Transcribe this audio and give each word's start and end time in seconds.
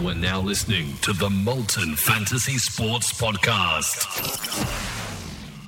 You 0.00 0.08
are 0.08 0.14
now 0.14 0.40
listening 0.40 0.96
to 1.02 1.12
the 1.12 1.28
Molten 1.28 1.94
Fantasy 1.94 2.56
Sports 2.56 3.12
Podcast. 3.20 4.06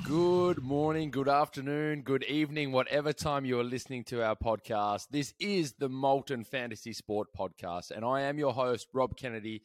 Good 0.09 0.63
morning, 0.63 1.11
good 1.11 1.29
afternoon, 1.29 2.01
good 2.01 2.25
evening, 2.25 2.73
whatever 2.73 3.13
time 3.13 3.45
you 3.45 3.61
are 3.61 3.65
listening 3.65 4.05
to 4.05 4.25
our 4.25 4.35
podcast. 4.35 5.09
This 5.11 5.35
is 5.39 5.75
the 5.75 5.91
Molten 5.91 6.45
Fantasy 6.45 6.95
Sport 6.95 7.29
Podcast, 7.39 7.91
and 7.91 8.07
I 8.07 8.23
am 8.23 8.39
your 8.39 8.55
host, 8.55 8.89
Rob 8.95 9.19
Kennedy, 9.19 9.65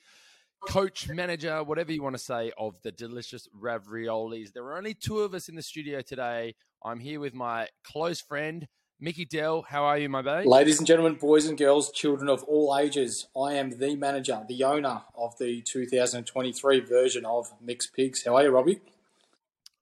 coach, 0.68 1.08
manager, 1.08 1.64
whatever 1.64 1.94
you 1.94 2.04
want 2.04 2.16
to 2.18 2.22
say, 2.22 2.52
of 2.58 2.74
the 2.84 2.92
delicious 2.92 3.48
raviolis. 3.58 4.52
There 4.52 4.66
are 4.66 4.78
only 4.78 4.96
two 4.96 5.20
of 5.20 5.34
us 5.34 5.48
in 5.48 5.56
the 5.56 5.62
studio 5.62 6.02
today. 6.02 6.56
I'm 6.84 7.00
here 7.00 7.22
with 7.22 7.34
my 7.34 7.70
close 7.86 8.20
friend, 8.20 8.68
Mickey 9.00 9.26
Dell. 9.26 9.62
How 9.62 9.84
are 9.84 9.98
you, 10.00 10.10
my 10.10 10.24
babe? 10.24 10.48
Ladies 10.48 10.80
and 10.80 10.88
gentlemen, 10.88 11.16
boys 11.16 11.46
and 11.46 11.56
girls, 11.56 11.92
children 11.92 12.30
of 12.30 12.44
all 12.46 12.76
ages, 12.76 13.28
I 13.40 13.54
am 13.54 13.78
the 13.78 13.96
manager, 13.96 14.44
the 14.48 14.64
owner 14.64 15.04
of 15.16 15.38
the 15.38 15.62
2023 15.62 16.80
version 16.80 17.24
of 17.24 17.52
Mixed 17.62 17.94
Pigs. 17.94 18.24
How 18.26 18.36
are 18.36 18.44
you, 18.44 18.50
Robbie? 18.50 18.82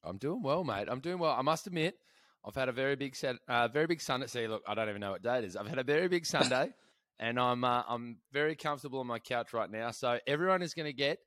I'm 0.03 0.17
doing 0.17 0.43
well, 0.43 0.65
mate. 0.65 0.87
I'm 0.89 0.99
doing 0.99 1.17
well. 1.17 1.31
I 1.31 1.43
must 1.43 1.65
admit, 1.65 1.97
I've 2.45 2.55
had 2.55 2.67
a 2.67 2.73
very 2.73 2.97
big 2.97 3.15
set, 3.15 3.37
uh, 3.47 3.69
very 3.69 3.87
big 3.87 4.01
Sunday. 4.01 4.27
See, 4.27 4.47
look, 4.49 4.63
I 4.67 4.75
don't 4.75 4.89
even 4.89 4.99
know 4.99 5.11
what 5.11 5.23
day 5.23 5.37
it 5.37 5.45
is. 5.45 5.55
I've 5.55 5.67
had 5.67 5.79
a 5.79 5.83
very 5.83 6.09
big 6.09 6.25
Sunday, 6.25 6.73
and 7.19 7.39
I'm 7.39 7.63
uh, 7.63 7.83
I'm 7.87 8.17
very 8.33 8.57
comfortable 8.57 8.99
on 8.99 9.07
my 9.07 9.19
couch 9.19 9.53
right 9.53 9.71
now. 9.71 9.91
So 9.91 10.19
everyone 10.27 10.61
is 10.61 10.73
going 10.73 10.87
to 10.87 10.93
get 10.93 11.19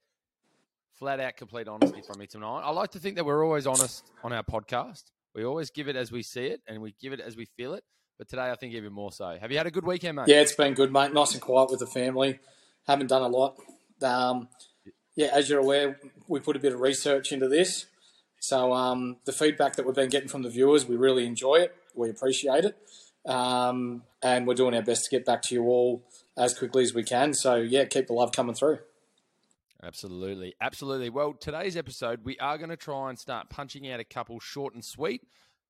flat 0.98 1.20
out 1.20 1.38
complete 1.38 1.68
honesty 1.68 2.02
from 2.06 2.18
me 2.20 2.26
tonight. 2.26 2.60
I 2.64 2.70
like 2.70 2.90
to 2.90 2.98
think 2.98 3.16
that 3.16 3.24
we're 3.24 3.42
always 3.42 3.66
honest 3.66 4.12
on 4.22 4.34
our 4.34 4.42
podcast. 4.42 5.04
We 5.34 5.44
always 5.44 5.70
give 5.70 5.88
it 5.88 5.96
as 5.96 6.10
we 6.10 6.22
see 6.22 6.46
it, 6.46 6.60
and 6.66 6.80
we 6.80 6.94
give 7.00 7.12
it 7.12 7.20
as 7.20 7.36
we 7.36 7.46
feel 7.56 7.74
it. 7.74 7.84
But 8.18 8.28
today, 8.28 8.50
I 8.50 8.56
think 8.56 8.74
even 8.74 8.92
more 8.92 9.12
so. 9.12 9.36
Have 9.40 9.52
you 9.52 9.58
had 9.58 9.66
a 9.66 9.70
good 9.70 9.86
weekend, 9.86 10.16
mate? 10.16 10.26
Yeah, 10.26 10.40
it's 10.40 10.54
been 10.54 10.74
good, 10.74 10.92
mate. 10.92 11.12
Nice 11.12 11.32
and 11.34 11.40
quiet 11.40 11.70
with 11.70 11.80
the 11.80 11.86
family. 11.86 12.40
Haven't 12.86 13.06
done 13.06 13.22
a 13.22 13.28
lot. 13.28 13.56
Um, 14.02 14.48
yeah, 15.14 15.28
as 15.32 15.48
you're 15.48 15.60
aware, 15.60 16.00
we 16.26 16.40
put 16.40 16.56
a 16.56 16.58
bit 16.58 16.72
of 16.72 16.80
research 16.80 17.32
into 17.32 17.48
this. 17.48 17.86
So 18.40 18.72
um, 18.72 19.16
the 19.24 19.32
feedback 19.32 19.76
that 19.76 19.86
we've 19.86 19.94
been 19.94 20.08
getting 20.08 20.28
from 20.28 20.42
the 20.42 20.50
viewers, 20.50 20.86
we 20.86 20.96
really 20.96 21.26
enjoy 21.26 21.56
it. 21.56 21.74
We 21.94 22.10
appreciate 22.10 22.64
it. 22.64 22.76
Um, 23.26 24.02
and 24.22 24.46
we're 24.46 24.54
doing 24.54 24.74
our 24.74 24.82
best 24.82 25.04
to 25.04 25.10
get 25.10 25.26
back 25.26 25.42
to 25.42 25.54
you 25.54 25.64
all 25.64 26.02
as 26.36 26.56
quickly 26.56 26.82
as 26.82 26.94
we 26.94 27.02
can. 27.02 27.34
So, 27.34 27.56
yeah, 27.56 27.84
keep 27.84 28.06
the 28.06 28.12
love 28.12 28.32
coming 28.32 28.54
through. 28.54 28.78
Absolutely. 29.82 30.54
Absolutely. 30.60 31.08
Well, 31.10 31.34
today's 31.34 31.76
episode, 31.76 32.24
we 32.24 32.36
are 32.38 32.58
going 32.58 32.70
to 32.70 32.76
try 32.76 33.10
and 33.10 33.18
start 33.18 33.48
punching 33.48 33.88
out 33.90 34.00
a 34.00 34.04
couple 34.04 34.40
short 34.40 34.74
and 34.74 34.84
sweet. 34.84 35.22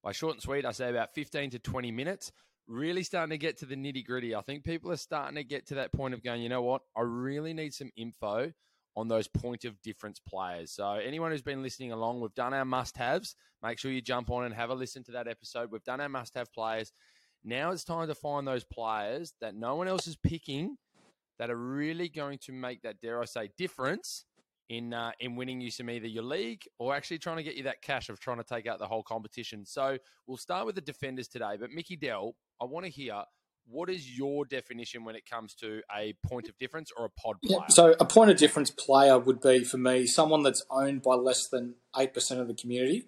By 0.03 0.13
short 0.13 0.35
and 0.35 0.43
sweet, 0.43 0.65
I 0.65 0.73
say 0.73 0.89
about 0.89 1.15
15 1.15 1.51
to 1.51 1.59
20 1.59 1.91
minutes. 1.91 2.33
Really 2.67 3.03
starting 3.03 3.31
to 3.31 3.39
get 3.39 3.59
to 3.59 3.67
the 3.67 3.77
nitty 3.77 4.07
gritty. 4.07 4.35
I 4.35 4.41
think 4.41 4.65
people 4.65 4.91
are 4.93 4.97
starting 4.97 5.37
to 5.37 5.45
get 5.45 5.67
to 5.69 5.77
that 5.77 5.93
point 5.93 6.15
of 6.15 6.23
going, 6.23 6.43
you 6.43 6.49
know 6.49 6.63
what? 6.63 6.83
I 6.97 7.03
really 7.03 7.53
need 7.53 7.75
some 7.75 7.91
info 7.97 8.53
on 8.97 9.09
those 9.09 9.29
point 9.29 9.65
of 9.65 9.81
difference 9.83 10.21
players. 10.21 10.73
So, 10.73 10.93
anyone 10.93 11.31
who's 11.31 11.43
been 11.43 11.63
listening 11.63 11.93
along, 11.93 12.21
we've 12.21 12.35
done 12.35 12.53
our 12.53 12.65
must 12.65 12.97
haves. 12.97 13.37
Make 13.63 13.79
sure 13.79 13.91
you 13.91 14.01
jump 14.01 14.31
on 14.31 14.45
and 14.45 14.55
have 14.55 14.71
a 14.71 14.75
listen 14.75 15.05
to 15.05 15.13
that 15.13 15.29
episode. 15.29 15.71
We've 15.71 15.85
done 15.85 16.01
our 16.01 16.09
must 16.09 16.35
have 16.35 16.53
players. 16.53 16.93
Now 17.45 17.71
it's 17.71 17.85
time 17.85 18.09
to 18.09 18.15
find 18.15 18.47
those 18.47 18.65
players 18.65 19.35
that 19.41 19.55
no 19.55 19.77
one 19.77 19.89
else 19.89 20.07
is 20.07 20.17
picking 20.17 20.77
that 21.39 21.51
are 21.51 21.57
really 21.57 22.09
going 22.09 22.39
to 22.39 22.53
make 22.53 22.83
that, 22.83 23.01
dare 23.01 23.21
I 23.21 23.25
say, 23.25 23.51
difference 23.57 24.25
in 24.69 24.93
uh, 24.93 25.13
in 25.21 25.37
winning 25.37 25.61
you 25.61 25.71
some 25.71 25.89
either 25.89 26.07
your 26.07 26.25
league 26.25 26.63
or 26.79 26.95
actually 26.95 27.19
trying 27.19 27.39
to 27.39 27.43
get 27.43 27.57
you 27.57 27.65
that 27.65 27.81
cash 27.83 28.09
of 28.09 28.21
trying 28.21 28.39
to 28.39 28.45
take 28.45 28.67
out 28.67 28.79
the 28.79 28.87
whole 28.87 29.03
competition. 29.03 29.65
So 29.65 29.99
we'll 30.27 30.37
start 30.37 30.67
with 30.67 30.75
the 30.75 30.81
defenders 30.81 31.29
today. 31.29 31.57
But 31.59 31.71
Mickey 31.71 31.97
Dell, 31.97 32.35
I 32.61 32.67
want 32.67 32.85
to 32.85 32.91
hear 32.91 33.23
what 33.71 33.91
is 33.91 34.17
your 34.17 34.45
definition 34.47 35.05
when 35.05 35.15
it 35.15 35.25
comes 35.29 35.55
to 35.55 35.83
a 35.95 36.15
point 36.27 36.49
of 36.49 36.57
difference 36.59 36.91
or 36.97 37.05
a 37.05 37.11
pod 37.11 37.37
player? 37.43 37.61
So 37.69 37.95
a 38.01 38.05
point 38.05 38.31
of 38.31 38.39
difference 38.39 38.71
player 38.71 39.19
would 39.19 39.41
be 39.41 39.65
for 39.65 39.77
me 39.79 40.07
someone 40.07 40.43
that's 40.43 40.65
owned 40.71 41.03
by 41.03 41.15
less 41.15 41.47
than 41.49 41.75
eight 41.97 42.15
percent 42.15 42.41
of 42.41 42.49
the 42.49 42.55
community, 42.55 43.07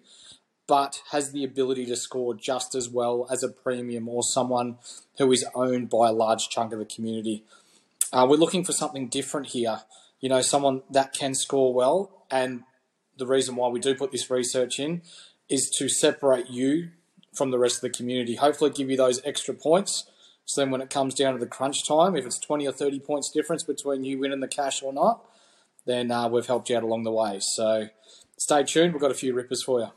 but 0.67 1.01
has 1.11 1.31
the 1.31 1.43
ability 1.43 1.85
to 1.87 1.95
score 1.95 2.33
just 2.33 2.75
as 2.75 2.89
well 2.89 3.27
as 3.29 3.43
a 3.43 3.49
premium 3.49 4.07
or 4.07 4.23
someone 4.23 4.77
who 5.17 5.31
is 5.31 5.45
owned 5.55 5.89
by 5.89 6.09
a 6.09 6.13
large 6.13 6.49
chunk 6.49 6.73
of 6.73 6.79
the 6.79 6.85
community. 6.85 7.43
Uh, 8.13 8.27
we're 8.29 8.37
looking 8.37 8.63
for 8.63 8.73
something 8.73 9.07
different 9.07 9.47
here. 9.47 9.81
You 10.19 10.29
know, 10.29 10.41
someone 10.41 10.83
that 10.89 11.13
can 11.13 11.33
score 11.33 11.73
well. 11.73 12.25
And 12.29 12.63
the 13.17 13.25
reason 13.25 13.55
why 13.55 13.69
we 13.69 13.79
do 13.79 13.95
put 13.95 14.11
this 14.11 14.29
research 14.29 14.79
in 14.79 15.01
is 15.49 15.69
to 15.77 15.89
separate 15.89 16.49
you 16.49 16.89
from 17.33 17.51
the 17.51 17.59
rest 17.59 17.77
of 17.77 17.81
the 17.81 17.89
community. 17.89 18.35
Hopefully, 18.35 18.71
give 18.71 18.89
you 18.89 18.97
those 18.97 19.21
extra 19.25 19.53
points. 19.53 20.05
So 20.45 20.61
then, 20.61 20.71
when 20.71 20.81
it 20.81 20.89
comes 20.89 21.13
down 21.13 21.33
to 21.33 21.39
the 21.39 21.47
crunch 21.47 21.87
time, 21.87 22.15
if 22.15 22.25
it's 22.25 22.39
20 22.39 22.67
or 22.67 22.71
30 22.71 22.99
points 22.99 23.31
difference 23.31 23.63
between 23.63 24.03
you 24.03 24.19
winning 24.19 24.39
the 24.41 24.47
cash 24.47 24.83
or 24.83 24.91
not, 24.91 25.25
then 25.85 26.11
uh, 26.11 26.27
we've 26.27 26.45
helped 26.45 26.69
you 26.69 26.77
out 26.77 26.83
along 26.83 27.03
the 27.03 27.11
way. 27.11 27.37
So 27.39 27.87
stay 28.37 28.63
tuned. 28.63 28.93
We've 28.93 29.01
got 29.01 29.11
a 29.11 29.15
few 29.15 29.33
rippers 29.33 29.63
for 29.63 29.79
you. 29.79 29.87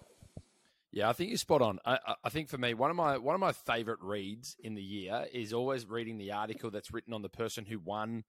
Yeah, 0.94 1.08
I 1.08 1.12
think 1.12 1.30
you're 1.30 1.38
spot 1.38 1.60
on. 1.60 1.80
I, 1.84 1.98
I, 2.22 2.28
think 2.28 2.48
for 2.48 2.56
me, 2.56 2.72
one 2.72 2.88
of 2.88 2.94
my 2.94 3.18
one 3.18 3.34
of 3.34 3.40
my 3.40 3.50
favorite 3.50 3.98
reads 4.00 4.54
in 4.60 4.76
the 4.76 4.82
year 4.82 5.26
is 5.32 5.52
always 5.52 5.86
reading 5.86 6.18
the 6.18 6.30
article 6.30 6.70
that's 6.70 6.92
written 6.92 7.12
on 7.12 7.20
the 7.20 7.28
person 7.28 7.66
who 7.66 7.80
won 7.80 8.22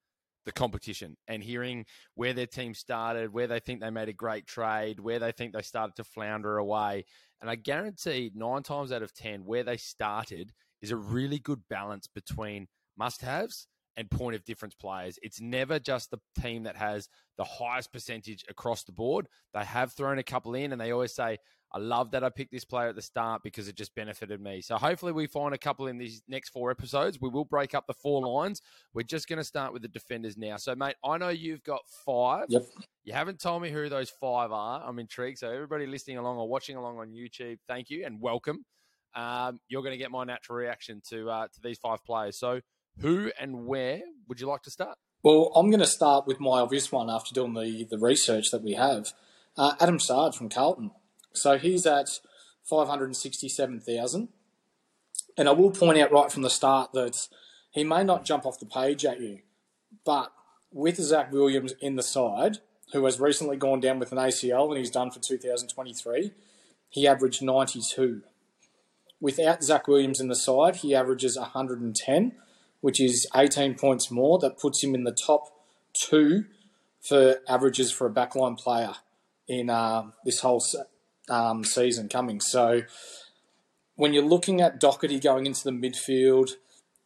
the 0.47 0.51
competition 0.51 1.15
and 1.27 1.43
hearing 1.43 1.85
where 2.15 2.33
their 2.33 2.47
team 2.47 2.73
started, 2.73 3.31
where 3.31 3.45
they 3.45 3.59
think 3.59 3.81
they 3.81 3.91
made 3.91 4.09
a 4.09 4.13
great 4.13 4.47
trade, 4.47 4.99
where 4.99 5.19
they 5.19 5.31
think 5.31 5.53
they 5.53 5.61
started 5.61 5.95
to 5.97 6.03
flounder 6.03 6.57
away. 6.57 7.05
And 7.39 7.51
I 7.51 7.55
guarantee 7.55 8.31
nine 8.33 8.63
times 8.63 8.91
out 8.91 9.03
of 9.03 9.13
ten, 9.13 9.45
where 9.45 9.63
they 9.63 9.77
started 9.77 10.51
is 10.81 10.89
a 10.89 10.97
really 10.97 11.37
good 11.37 11.61
balance 11.69 12.07
between 12.07 12.65
must-haves 12.97 13.67
and 13.97 14.09
point 14.09 14.35
of 14.35 14.43
difference 14.43 14.73
players. 14.73 15.19
It's 15.21 15.39
never 15.39 15.79
just 15.79 16.11
the 16.11 16.19
team 16.41 16.63
that 16.63 16.75
has 16.75 17.09
the 17.37 17.43
highest 17.43 17.93
percentage 17.93 18.43
across 18.49 18.83
the 18.83 18.91
board. 18.91 19.27
They 19.53 19.63
have 19.63 19.93
thrown 19.93 20.19
a 20.19 20.23
couple 20.23 20.55
in, 20.55 20.71
and 20.71 20.81
they 20.81 20.91
always 20.91 21.13
say, 21.13 21.37
I 21.75 21.79
love 21.79 22.11
that 22.11 22.23
I 22.23 22.29
picked 22.29 22.53
this 22.53 22.63
player 22.63 22.87
at 22.87 22.95
the 22.95 23.01
start 23.01 23.43
because 23.43 23.67
it 23.67 23.75
just 23.75 23.93
benefited 23.95 24.39
me. 24.39 24.61
So 24.61 24.77
hopefully 24.77 25.11
we 25.11 25.27
find 25.27 25.53
a 25.53 25.57
couple 25.57 25.87
in 25.87 25.97
these 25.97 26.23
next 26.25 26.51
four 26.51 26.71
episodes. 26.71 27.19
We 27.19 27.27
will 27.27 27.43
break 27.43 27.75
up 27.75 27.85
the 27.85 27.93
four 27.93 28.25
lines. 28.25 28.61
We're 28.93 29.03
just 29.03 29.27
going 29.27 29.39
to 29.39 29.43
start 29.43 29.73
with 29.73 29.81
the 29.81 29.89
defenders 29.89 30.37
now. 30.37 30.55
So 30.55 30.73
mate, 30.73 30.95
I 31.03 31.17
know 31.17 31.27
you've 31.27 31.63
got 31.63 31.81
five. 32.05 32.45
Yep. 32.47 32.65
You 33.03 33.11
haven't 33.11 33.41
told 33.41 33.61
me 33.61 33.71
who 33.71 33.89
those 33.89 34.09
five 34.09 34.53
are. 34.53 34.87
I'm 34.87 34.99
intrigued. 34.99 35.39
So 35.39 35.51
everybody 35.51 35.85
listening 35.85 36.17
along 36.17 36.37
or 36.37 36.47
watching 36.47 36.77
along 36.77 36.97
on 36.97 37.09
YouTube, 37.09 37.57
thank 37.67 37.89
you 37.89 38.05
and 38.05 38.21
welcome. 38.21 38.63
Um, 39.13 39.59
you're 39.67 39.81
going 39.81 39.91
to 39.91 39.97
get 39.97 40.11
my 40.11 40.23
natural 40.23 40.57
reaction 40.57 41.01
to 41.09 41.29
uh, 41.29 41.47
to 41.47 41.61
these 41.61 41.77
five 41.77 42.05
players. 42.05 42.39
So 42.39 42.61
who 43.01 43.33
and 43.37 43.65
where 43.65 44.01
would 44.29 44.39
you 44.39 44.47
like 44.47 44.61
to 44.61 44.71
start? 44.71 44.97
Well, 45.23 45.51
I'm 45.53 45.69
going 45.71 45.81
to 45.81 45.87
start 45.87 46.25
with 46.25 46.39
my 46.39 46.61
obvious 46.61 46.89
one 46.89 47.09
after 47.09 47.33
doing 47.33 47.53
the, 47.53 47.85
the 47.89 47.97
research 47.97 48.45
that 48.51 48.63
we 48.63 48.75
have. 48.75 49.11
Uh, 49.57 49.73
Adam 49.81 49.99
Saad 49.99 50.35
from 50.35 50.47
Carlton. 50.47 50.91
So 51.37 51.57
he's 51.57 51.85
at 51.85 52.19
567,000. 52.63 54.29
And 55.37 55.49
I 55.49 55.51
will 55.51 55.71
point 55.71 55.99
out 55.99 56.11
right 56.11 56.31
from 56.31 56.43
the 56.43 56.49
start 56.49 56.93
that 56.93 57.27
he 57.71 57.83
may 57.83 58.03
not 58.03 58.25
jump 58.25 58.45
off 58.45 58.59
the 58.59 58.65
page 58.65 59.05
at 59.05 59.19
you, 59.19 59.39
but 60.05 60.31
with 60.71 60.97
Zach 60.97 61.31
Williams 61.31 61.73
in 61.81 61.95
the 61.95 62.03
side, 62.03 62.59
who 62.93 63.03
has 63.05 63.19
recently 63.19 63.57
gone 63.57 63.79
down 63.79 63.99
with 63.99 64.11
an 64.11 64.17
ACL 64.17 64.69
and 64.69 64.77
he's 64.77 64.91
done 64.91 65.11
for 65.11 65.19
2023, 65.19 66.31
he 66.89 67.07
averaged 67.07 67.41
92. 67.41 68.21
Without 69.19 69.63
Zach 69.63 69.87
Williams 69.87 70.19
in 70.19 70.27
the 70.27 70.35
side, 70.35 70.77
he 70.77 70.95
averages 70.95 71.37
110, 71.37 72.31
which 72.81 72.99
is 73.01 73.27
18 73.35 73.75
points 73.75 74.11
more. 74.11 74.39
That 74.39 74.59
puts 74.59 74.83
him 74.83 74.95
in 74.95 75.03
the 75.03 75.11
top 75.11 75.49
two 75.93 76.45
for 77.01 77.39
averages 77.47 77.91
for 77.91 78.07
a 78.07 78.11
backline 78.11 78.57
player 78.57 78.93
in 79.47 79.69
uh, 79.69 80.11
this 80.23 80.39
whole 80.39 80.63
um, 81.29 81.63
season 81.63 82.09
coming. 82.09 82.39
So 82.39 82.83
when 83.95 84.13
you're 84.13 84.23
looking 84.23 84.61
at 84.61 84.79
Docherty 84.79 85.21
going 85.21 85.45
into 85.45 85.63
the 85.63 85.71
midfield 85.71 86.51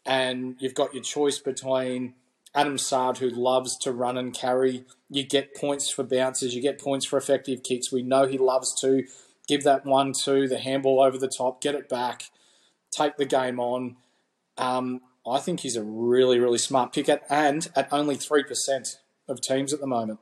and 0.05 0.55
you've 0.59 0.73
got 0.73 0.93
your 0.93 1.03
choice 1.03 1.39
between 1.39 2.15
Adam 2.55 2.77
Saad, 2.77 3.19
who 3.19 3.29
loves 3.29 3.77
to 3.79 3.91
run 3.91 4.17
and 4.17 4.33
carry, 4.33 4.85
you 5.09 5.23
get 5.23 5.55
points 5.55 5.89
for 5.89 6.03
bounces, 6.03 6.55
you 6.55 6.61
get 6.61 6.79
points 6.79 7.05
for 7.05 7.17
effective 7.17 7.63
kicks. 7.63 7.91
We 7.91 8.01
know 8.01 8.25
he 8.25 8.37
loves 8.37 8.79
to 8.81 9.03
give 9.47 9.63
that 9.63 9.85
one 9.85 10.13
to 10.23 10.47
the 10.47 10.57
handball 10.57 11.01
over 11.01 11.17
the 11.17 11.27
top, 11.27 11.61
get 11.61 11.75
it 11.75 11.89
back, 11.89 12.23
take 12.91 13.17
the 13.17 13.25
game 13.25 13.59
on. 13.59 13.97
Um, 14.57 15.01
I 15.27 15.39
think 15.39 15.59
he's 15.59 15.75
a 15.75 15.83
really, 15.83 16.39
really 16.39 16.57
smart 16.57 16.91
pick 16.91 17.07
at, 17.07 17.23
and 17.29 17.67
at 17.75 17.87
only 17.91 18.15
3% 18.15 18.95
of 19.27 19.41
teams 19.41 19.73
at 19.73 19.79
the 19.79 19.87
moment. 19.87 20.19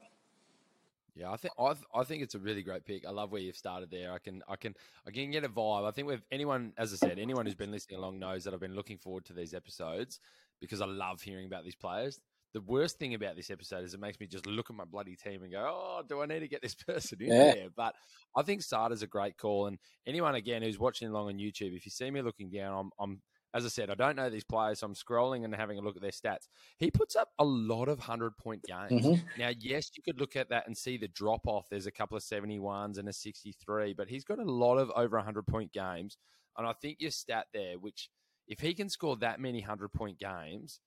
Yeah, 1.18 1.32
I 1.32 1.38
think 1.38 1.54
I, 1.60 1.74
I 1.96 2.04
think 2.04 2.22
it's 2.22 2.36
a 2.36 2.40
really 2.40 2.62
great 2.62 2.86
pick. 2.86 3.06
I 3.06 3.10
love 3.10 3.32
where 3.32 3.42
you've 3.42 3.58
started 3.58 3.90
there. 3.90 4.14
I 4.14 4.20
can 4.20 4.44
I 4.48 4.56
can 4.56 4.76
I 5.08 5.12
can 5.12 5.32
get 5.32 5.44
a 5.44 5.50
vibe. 5.50 5.88
I 5.88 5.92
think 5.92 6.08
with 6.08 6.22
anyone, 6.32 6.74
as 6.78 6.94
I 6.94 6.98
said, 6.98 7.18
anyone 7.18 7.46
who's 7.46 7.56
been 7.56 7.72
listening 7.72 8.00
along 8.00 8.20
knows 8.20 8.44
that 8.44 8.54
I've 8.54 8.60
been 8.60 8.76
looking 8.76 9.00
forward 9.00 9.26
to 9.26 9.34
these 9.34 9.56
episodes 9.56 10.20
because 10.62 10.80
I 10.80 10.86
love 10.86 11.22
hearing 11.22 11.48
about 11.48 11.64
these 11.64 11.76
players. 11.76 12.20
The 12.54 12.62
worst 12.62 13.00
thing 13.00 13.16
about 13.16 13.36
this 13.36 13.50
episode 13.50 13.84
is 13.84 13.94
it 13.94 14.00
makes 14.00 14.20
me 14.20 14.28
just 14.28 14.46
look 14.46 14.70
at 14.70 14.76
my 14.76 14.86
bloody 14.86 15.16
team 15.16 15.42
and 15.42 15.52
go, 15.52 15.66
"Oh, 15.68 16.04
do 16.08 16.22
I 16.22 16.28
need 16.28 16.42
to 16.42 16.48
get 16.48 16.62
this 16.62 16.76
person 16.88 17.20
in 17.22 17.30
yeah. 17.30 17.54
there?" 17.54 17.70
But 17.76 17.96
I 18.36 18.44
think 18.44 18.62
Saad's 18.62 19.02
a 19.02 19.08
great 19.08 19.38
call, 19.38 19.66
and 19.66 19.80
anyone 20.06 20.36
again 20.36 20.62
who's 20.62 20.80
watching 20.80 21.08
along 21.08 21.30
on 21.30 21.40
YouTube, 21.40 21.76
if 21.76 21.86
you 21.86 21.92
see 21.92 22.12
me 22.12 22.22
looking 22.22 22.52
down, 22.52 22.78
I'm 22.78 22.92
I'm 23.00 23.22
as 23.54 23.66
I 23.66 23.70
said, 23.70 23.90
I 23.90 23.96
don't 23.96 24.16
know 24.16 24.30
these 24.30 24.44
players. 24.44 24.80
So 24.80 24.88
I'm 24.88 24.94
scrolling 24.94 25.46
and 25.46 25.56
having 25.56 25.78
a 25.78 25.82
look 25.82 25.96
at 25.96 26.02
their 26.02 26.12
stats. 26.12 26.48
He 26.78 26.92
puts 26.92 27.16
up 27.16 27.30
a 27.40 27.46
lot 27.46 27.88
of 27.90 28.00
100 28.00 28.38
point 28.38 28.66
games. 28.66 28.92
Mhm. 28.92 29.24
Now, 29.36 29.50
yes, 29.58 29.92
you 29.96 30.04
could 30.04 30.20
look 30.20 30.36
at 30.36 30.50
that 30.50 30.68
and 30.68 30.78
see 30.78 30.98
the 30.98 31.08
drop 31.08 31.48
off. 31.48 31.70
There's 31.70 31.88
a 31.88 31.92
couple 31.92 32.18
of 32.18 32.24
71s 32.24 32.98
and 32.98 33.08
a 33.10 33.14
63, 33.14 33.94
but 33.94 34.10
he's 34.10 34.24
got 34.26 34.40
a 34.40 34.44
lot 34.44 34.78
of 34.78 34.92
over 34.92 35.18
100 35.18 35.48
point 35.48 35.72
games. 35.72 36.18
And 36.58 36.68
I 36.68 36.74
think 36.74 37.00
your 37.00 37.12
stat 37.12 37.48
there, 37.54 37.80
which 37.80 38.10
if 38.48 38.60
he 38.60 38.74
can 38.74 38.90
score 38.90 39.16
that 39.18 39.40
many 39.40 39.62
100 39.62 39.90
point 39.94 40.20
games, 40.20 40.80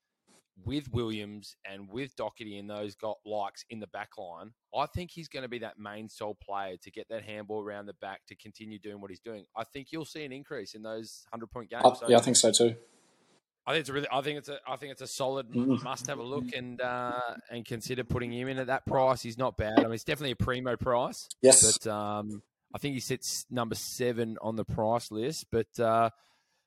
with 0.65 0.93
Williams 0.93 1.57
and 1.65 1.89
with 1.89 2.15
Docherty 2.17 2.59
and 2.59 2.69
those 2.69 2.95
got 2.95 3.17
likes 3.25 3.65
in 3.71 3.81
the 3.81 3.87
back 3.87 4.11
line, 4.19 4.53
I 4.77 4.87
think 4.87 5.11
he's 5.11 5.29
going 5.29 5.43
to 5.43 5.49
be 5.49 5.59
that 5.61 5.79
main 5.79 6.09
sole 6.09 6.35
player 6.35 6.77
to 6.83 6.91
get 6.91 7.09
that 7.11 7.23
handball 7.23 7.63
around 7.63 7.87
the 7.87 7.95
back 7.95 8.21
to 8.29 8.35
continue 8.35 8.79
doing 8.79 9.01
what 9.01 9.11
he's 9.11 9.21
doing. 9.21 9.45
I 9.57 9.65
think 9.65 9.89
you'll 9.93 10.05
see 10.05 10.25
an 10.25 10.33
increase 10.33 10.75
in 10.75 10.83
those 10.83 11.25
hundred 11.31 11.51
point 11.51 11.71
games. 11.71 11.99
So 12.01 12.09
yeah, 12.09 12.19
I 12.19 12.21
think 12.21 12.37
so 12.37 12.51
too. 12.53 12.75
I 13.67 13.73
think 13.73 13.81
it's 13.81 13.91
a 13.91 13.93
really, 13.93 14.07
I 14.11 14.21
think 14.23 14.39
it's 14.39 14.49
a, 14.49 14.59
I 14.67 14.77
think 14.77 14.93
it's 14.93 15.03
a 15.03 15.07
solid 15.07 15.49
Mm. 15.51 15.83
must 15.83 16.07
have 16.07 16.19
a 16.19 16.23
look 16.23 16.53
and 16.57 16.81
uh, 16.81 17.21
and 17.51 17.65
consider 17.65 18.03
putting 18.05 18.33
him 18.33 18.49
in 18.49 18.59
at 18.59 18.67
that 18.69 18.87
price. 18.87 19.23
He's 19.23 19.39
not 19.39 19.57
bad. 19.57 19.79
I 19.79 19.83
mean, 19.85 19.93
it's 19.93 20.03
definitely 20.05 20.33
a 20.33 20.37
primo 20.37 20.77
price, 20.77 21.29
Yes. 21.43 21.79
but 21.79 21.91
um, 21.91 22.43
I 22.75 22.79
think 22.79 22.95
he 22.95 23.01
sits 23.01 23.45
number 23.51 23.75
seven 23.75 24.39
on 24.41 24.57
the 24.57 24.65
price 24.65 25.11
list. 25.13 25.47
But 25.53 25.79
uh, 25.79 26.11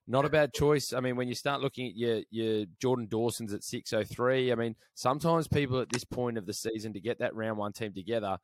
not 0.07 0.25
a 0.25 0.29
bad 0.29 0.53
choice. 0.53 0.91
I 0.94 1.00
mean, 1.00 1.15
when 1.15 1.27
you 1.27 1.35
start 1.35 1.61
looking 1.61 1.88
at 1.88 1.95
your 1.95 2.21
your 2.29 2.65
Jordan 2.81 3.07
Dawson's 3.09 3.53
at 3.53 3.63
six 3.63 3.94
oh 3.94 4.03
three, 4.03 4.51
I 4.51 4.55
mean, 4.55 4.75
sometimes 4.95 5.47
people 5.47 5.79
at 5.79 5.89
this 5.89 6.03
point 6.03 6.38
of 6.38 6.45
the 6.45 6.53
season 6.53 6.94
to 6.94 7.00
get 7.00 7.19
that 7.19 7.35
round 7.35 7.57
one 7.57 7.73
team 7.73 7.94
together, 7.94 8.38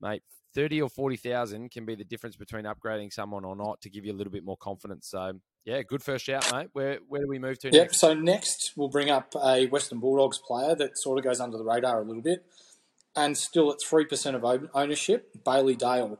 mate, 0.00 0.22
thirty 0.54 0.80
or 0.80 0.88
forty 0.88 1.16
thousand 1.16 1.70
can 1.70 1.84
be 1.84 1.94
the 1.94 2.04
difference 2.04 2.36
between 2.36 2.64
upgrading 2.64 3.12
someone 3.12 3.44
or 3.44 3.54
not 3.54 3.80
to 3.82 3.90
give 3.90 4.04
you 4.04 4.12
a 4.12 4.16
little 4.16 4.32
bit 4.32 4.44
more 4.44 4.56
confidence. 4.56 5.08
So 5.08 5.34
yeah, 5.64 5.82
good 5.82 6.02
first 6.02 6.24
shout, 6.24 6.50
mate. 6.52 6.68
Where 6.72 6.98
where 7.08 7.22
do 7.22 7.28
we 7.28 7.38
move 7.38 7.58
to 7.60 7.70
Yep. 7.70 7.82
next? 7.82 8.00
So 8.00 8.14
next 8.14 8.72
we'll 8.76 8.88
bring 8.88 9.10
up 9.10 9.34
a 9.42 9.66
Western 9.66 10.00
Bulldogs 10.00 10.38
player 10.38 10.74
that 10.74 10.98
sort 10.98 11.18
of 11.18 11.24
goes 11.24 11.40
under 11.40 11.58
the 11.58 11.64
radar 11.64 12.00
a 12.00 12.04
little 12.04 12.22
bit, 12.22 12.44
and 13.14 13.36
still 13.36 13.70
at 13.70 13.78
three 13.86 14.06
percent 14.06 14.34
of 14.34 14.44
ownership. 14.74 15.30
Bailey 15.44 15.76
Dale. 15.76 16.18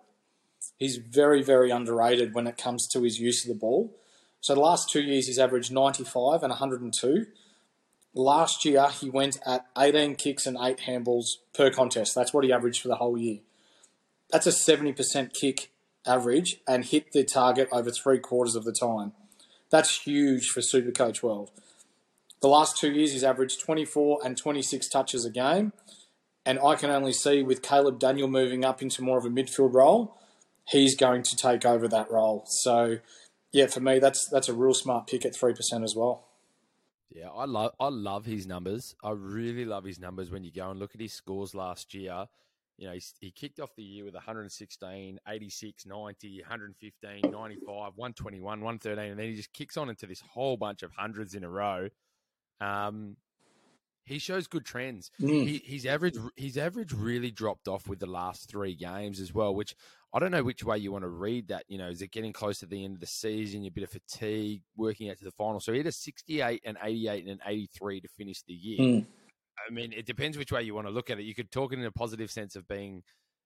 He's 0.77 0.97
very 0.97 1.43
very 1.43 1.71
underrated 1.71 2.35
when 2.35 2.47
it 2.47 2.59
comes 2.59 2.87
to 2.89 3.03
his 3.03 3.19
use 3.19 3.45
of 3.45 3.49
the 3.49 3.59
ball. 3.59 3.97
So 4.43 4.55
the 4.55 4.61
last 4.61 4.91
two 4.91 5.01
years 5.01 5.29
he's 5.29 5.39
averaged 5.39 5.73
ninety 5.73 6.05
five 6.05 6.43
and 6.43 6.51
one 6.51 6.59
hundred 6.59 6.83
and 6.83 6.93
two. 6.93 7.27
Last 8.13 8.67
year 8.67 8.91
he 8.91 9.09
went 9.09 9.39
at 9.47 9.67
eighteen 9.79 10.17
kicks 10.17 10.47
and 10.47 10.59
eight 10.61 10.81
handballs 10.81 11.37
per 11.55 11.71
contest. 11.71 12.15
That's 12.15 12.35
what 12.35 12.45
he 12.45 12.53
averaged 12.53 12.83
for 12.83 12.89
the 12.89 12.97
whole 12.97 13.17
year. 13.17 13.39
That's 14.31 14.47
a 14.47 14.53
seventy 14.53 14.93
percent 14.93 15.33
kick 15.33 15.71
average 16.07 16.59
and 16.69 16.85
hit 16.85 17.13
the 17.13 17.25
target 17.25 17.69
over 17.73 17.91
three 17.91 18.19
quarters 18.19 18.57
of 18.57 18.65
the 18.65 18.73
time. 18.73 19.13
That's 19.71 20.03
huge 20.03 20.49
for 20.49 20.61
Supercoach 20.61 21.23
World. 21.23 21.51
The 22.41 22.49
last 22.49 22.77
two 22.77 22.91
years, 22.91 23.13
he's 23.13 23.23
averaged 23.23 23.61
24 23.61 24.19
and 24.25 24.37
26 24.37 24.89
touches 24.89 25.25
a 25.25 25.31
game. 25.31 25.73
And 26.45 26.59
I 26.59 26.75
can 26.75 26.91
only 26.91 27.13
see 27.13 27.43
with 27.43 27.63
Caleb 27.63 28.01
Daniel 28.01 28.27
moving 28.27 28.65
up 28.65 28.83
into 28.83 29.01
more 29.01 29.17
of 29.17 29.25
a 29.25 29.31
midfield 29.31 29.73
role, 29.73 30.19
he's 30.67 30.97
going 30.97 31.23
to 31.23 31.37
take 31.37 31.65
over 31.65 31.87
that 31.87 32.11
role. 32.11 32.43
So, 32.47 32.99
yeah, 33.53 33.67
for 33.67 33.81
me, 33.81 33.99
that's 33.99 34.29
that's 34.29 34.49
a 34.49 34.55
real 34.55 34.75
smart 34.75 35.07
pick 35.07 35.25
at 35.25 35.35
3% 35.35 35.85
as 35.85 35.95
well. 35.95 36.27
Yeah, 37.11 37.29
I 37.29 37.45
love 37.45 37.73
I 37.79 37.89
love 37.89 38.25
his 38.25 38.47
numbers. 38.47 38.95
I 39.05 39.11
really 39.11 39.65
love 39.65 39.85
his 39.85 39.99
numbers 39.99 40.31
when 40.31 40.45
you 40.45 40.51
go 40.51 40.71
and 40.71 40.81
look 40.81 40.95
at 40.95 41.01
his 41.01 41.13
scores 41.13 41.55
last 41.55 41.93
year. 41.93 42.27
You 42.79 42.89
know, 42.89 42.95
he's, 42.95 43.15
he 43.21 43.31
kicked 43.31 43.61
off 43.61 43.77
the 43.77 43.83
year 43.83 44.05
with 44.05 44.15
116, 44.15 45.21
86, 45.29 45.87
90, 45.87 46.41
115, 46.41 47.31
95, 47.31 47.67
121, 47.95 48.43
113, 48.43 49.11
and 49.11 49.21
then 49.21 49.27
he 49.27 49.37
just 49.37 49.53
kicks 49.53 49.77
on 49.77 49.91
into 49.91 50.07
this 50.07 50.23
whole 50.33 50.57
bunch 50.57 50.83
of 50.83 50.91
hundreds 50.91 51.35
in 51.35 51.45
a 51.45 51.49
row. 51.49 51.89
Um, 52.61 53.17
he 54.05 54.19
shows 54.19 54.47
good 54.47 54.65
trends. 54.65 55.11
Mm. 55.21 55.47
He, 55.47 55.63
his 55.65 55.87
average 55.87 56.17
his 56.37 56.57
average 56.57 56.93
really 56.93 57.31
dropped 57.31 57.69
off 57.69 57.89
with 57.89 57.99
the 57.99 58.07
last 58.07 58.49
three 58.49 58.75
games 58.75 59.21
as 59.21 59.35
well, 59.35 59.55
which 59.55 59.77
I 60.15 60.19
don't 60.19 60.31
know 60.31 60.43
which 60.43 60.63
way 60.63 60.79
you 60.79 60.93
want 60.93 61.05
to 61.05 61.09
read 61.09 61.49
that. 61.49 61.65
You 61.69 61.79
know, 61.79 61.89
is 61.89 62.03
it 62.03 62.11
getting 62.11 62.33
close 62.33 62.59
to 62.59 62.67
the 62.67 62.85
end 62.85 62.95
of 62.95 63.01
the 63.01 63.07
season? 63.07 63.63
You're 63.63 63.71
A 63.71 63.73
bit 63.73 63.85
of 63.85 63.91
fatigue, 63.91 64.63
working 64.77 65.09
out 65.11 65.19
to 65.19 65.25
the 65.25 65.31
final. 65.31 65.59
So 65.59 65.73
he 65.73 65.79
had 65.79 65.87
a 65.87 65.93
68 65.93 66.61
and 66.65 66.77
88 66.83 67.25
and 67.25 67.33
an 67.33 67.41
83 67.47 68.01
to 68.03 68.09
finish 68.09 68.43
the 68.43 68.53
year. 68.53 68.79
Mm. 68.79 69.07
I 69.69 69.73
mean, 69.73 69.93
it 69.93 70.07
depends 70.07 70.37
which 70.37 70.53
way 70.53 70.63
you 70.63 70.75
want 70.75 70.87
to 70.87 70.93
look 70.93 71.09
at 71.09 71.19
it. 71.19 71.23
You 71.23 71.35
could 71.35 71.51
talk 71.51 71.73
it 71.73 71.79
in 71.79 71.85
a 71.85 71.93
positive 71.93 72.31
sense 72.31 72.57
of 72.57 72.69
being, 72.69 73.03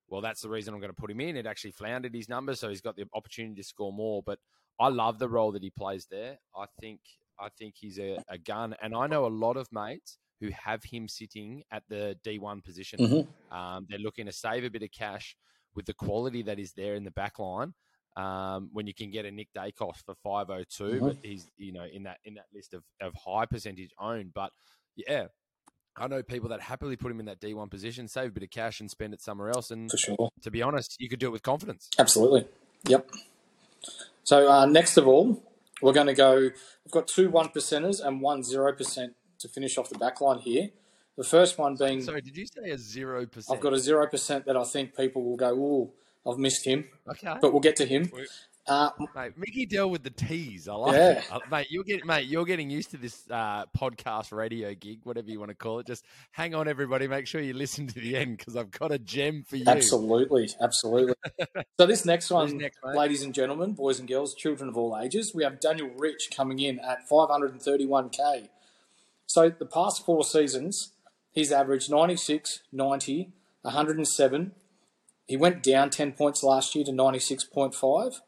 well, 0.09 0.21
that's 0.21 0.41
the 0.41 0.49
reason 0.49 0.75
I'm 0.75 0.81
going 0.81 0.91
to 0.91 1.01
put 1.01 1.11
him 1.11 1.21
in. 1.21 1.37
It 1.37 1.47
actually 1.47 1.73
floundered 1.73 2.15
his 2.15 2.29
numbers, 2.29 2.59
so 2.59 2.69
he's 2.69 2.81
got 2.81 2.97
the 2.97 3.05
opportunity 3.15 3.57
to 3.57 3.65
score 3.65 3.93
more. 3.93 4.23
But 4.25 4.39
I 4.81 4.89
love 4.89 5.19
the 5.19 5.29
role 5.29 5.53
that 5.53 5.63
he 5.63 5.71
plays 5.71 6.07
there. 6.11 6.39
I 6.57 6.67
think 6.81 7.01
I 7.39 7.49
think 7.59 7.75
he's 7.77 7.99
a, 7.99 8.19
a 8.29 8.39
gun, 8.39 8.75
and 8.83 8.95
I 8.95 9.07
know 9.07 9.27
a 9.27 9.29
lot 9.29 9.57
of 9.57 9.69
mates 9.71 10.19
who 10.41 10.49
have 10.51 10.83
him 10.85 11.07
sitting 11.09 11.63
at 11.71 11.83
the 11.89 12.17
D1 12.25 12.65
position. 12.65 12.99
Mhm. 12.99 13.55
Um, 13.55 13.87
they're 13.89 13.99
looking 13.99 14.27
to 14.27 14.33
save 14.33 14.65
a 14.65 14.71
bit 14.71 14.83
of 14.83 14.91
cash 14.91 15.37
with 15.77 15.87
the 15.87 15.95
quality 15.95 16.43
that 16.43 16.59
is 16.59 16.73
there 16.73 16.95
in 16.97 17.05
the 17.05 17.11
back 17.13 17.39
line. 17.39 17.75
Um, 18.17 18.71
when 18.73 18.87
you 18.87 18.95
can 18.95 19.11
get 19.11 19.27
a 19.27 19.31
Nick 19.31 19.49
Daicos 19.55 19.97
for 20.07 20.15
502, 20.25 20.85
Mhm. 20.85 21.01
but 21.01 21.17
he's 21.23 21.47
you 21.59 21.71
know 21.73 21.85
in 21.85 22.05
that 22.05 22.17
in 22.25 22.35
that 22.35 22.47
list 22.55 22.73
of, 22.73 22.83
of 23.03 23.13
high 23.15 23.45
percentage 23.45 23.91
owned. 24.01 24.33
But 24.33 24.53
yeah, 24.97 25.27
I 25.99 26.09
know 26.09 26.23
people 26.23 26.49
that 26.49 26.63
happily 26.63 26.97
put 26.97 27.11
him 27.13 27.21
in 27.21 27.27
that 27.27 27.41
D1 27.41 27.71
position, 27.71 28.09
save 28.09 28.29
a 28.31 28.33
bit 28.33 28.43
of 28.43 28.49
cash 28.51 28.81
and 28.81 28.91
spend 28.91 29.13
it 29.13 29.21
somewhere 29.21 29.51
else. 29.51 29.71
And 29.71 29.91
For 29.91 29.99
sure. 29.99 30.31
to 30.43 30.51
be 30.51 30.63
honest, 30.63 30.97
you 30.99 31.11
could 31.11 31.19
do 31.19 31.27
it 31.27 31.31
with 31.33 31.43
confidence. 31.43 31.91
Absolutely. 31.99 32.47
Yep. 32.89 33.11
So 34.25 34.51
uh, 34.51 34.65
next 34.67 34.97
of 34.97 35.07
all, 35.07 35.43
we're 35.83 35.93
going 35.93 36.07
to 36.07 36.15
go. 36.15 36.37
We've 36.85 36.93
got 36.93 37.07
two 37.09 37.29
one 37.29 37.49
percenters 37.51 38.03
and 38.03 38.23
one 38.23 38.43
zero 38.43 38.73
percent 38.73 39.15
to 39.41 39.49
finish 39.49 39.77
off 39.77 39.91
the 39.91 39.99
back 39.99 40.23
line 40.23 40.39
here. 40.39 40.71
The 41.17 41.25
first 41.25 41.57
one 41.59 41.77
being 41.77 42.03
Sorry, 42.03 42.21
did 42.21 42.37
you 42.37 42.47
say 42.47 42.71
a 42.71 42.79
zero 42.79 43.25
percent? 43.27 43.57
I've 43.57 43.63
got 43.63 43.73
a 43.73 43.79
zero 43.79 44.07
percent 44.07 44.45
that 44.47 44.57
I 44.57 44.65
think 44.65 44.95
people 44.97 45.23
will 45.25 45.37
go, 45.37 45.53
"Ooh, 45.55 45.91
I've 46.31 46.39
missed 46.39 46.65
him," 46.67 46.89
okay, 47.09 47.37
but 47.41 47.53
we'll 47.53 47.61
get 47.61 47.77
to 47.77 47.87
him. 47.87 48.11
Uh, 48.69 48.91
mate. 49.15 49.33
Mickey 49.39 49.65
Dell 49.65 49.89
with 49.89 50.03
the 50.03 50.11
tease. 50.11 50.67
I 50.67 50.75
like 50.75 50.93
Yeah. 50.97 51.11
it, 51.19 51.25
Uh, 51.33 51.39
mate. 51.53 51.69
You're 51.71 51.85
getting, 51.85 52.05
mate. 52.05 52.27
You're 52.27 52.45
getting 52.45 52.69
used 52.69 52.91
to 52.91 52.97
this 52.97 53.23
uh, 53.31 53.65
podcast 53.79 54.33
radio 54.33 54.75
gig, 54.75 54.99
whatever 55.05 55.31
you 55.31 55.39
want 55.39 55.51
to 55.51 55.55
call 55.55 55.79
it. 55.79 55.87
Just 55.87 56.05
hang 56.33 56.53
on, 56.53 56.67
everybody. 56.67 57.07
Make 57.07 57.29
sure 57.29 57.41
you 57.41 57.55
listen 57.55 57.87
to 57.87 57.95
the 58.01 58.17
end 58.17 58.39
because 58.39 58.57
I've 58.57 58.73
got 58.73 58.91
a 58.91 58.99
gem 58.99 59.45
for 59.49 59.55
you. 59.57 59.65
absolutely, 59.69 60.51
absolutely. 60.61 61.15
so 61.79 61.87
this 61.87 62.05
next 62.05 62.25
Who's 62.29 62.35
one, 62.51 62.59
next, 62.59 62.81
ladies 62.85 63.23
and 63.23 63.33
gentlemen, 63.33 63.73
boys 63.75 64.01
and 64.01 64.09
girls, 64.09 64.35
children 64.35 64.69
of 64.69 64.77
all 64.77 64.99
ages, 65.01 65.33
we 65.33 65.45
have 65.45 65.61
Daniel 65.61 65.91
Rich 65.97 66.31
coming 66.37 66.59
in 66.59 66.81
at 66.81 67.09
531k. 67.09 68.49
So 69.27 69.49
the 69.49 69.67
past 69.67 70.05
four 70.05 70.25
seasons, 70.25 70.91
he's 71.37 71.53
averaged 71.53 71.89
96, 71.89 72.63
90, 72.73 73.31
107. 73.63 74.53
He 75.29 75.37
went 75.37 75.63
down 75.63 75.91
10 75.91 76.13
points 76.13 76.43
last 76.43 76.75
year 76.75 76.85
to 76.85 76.91
96.5. 76.91 78.21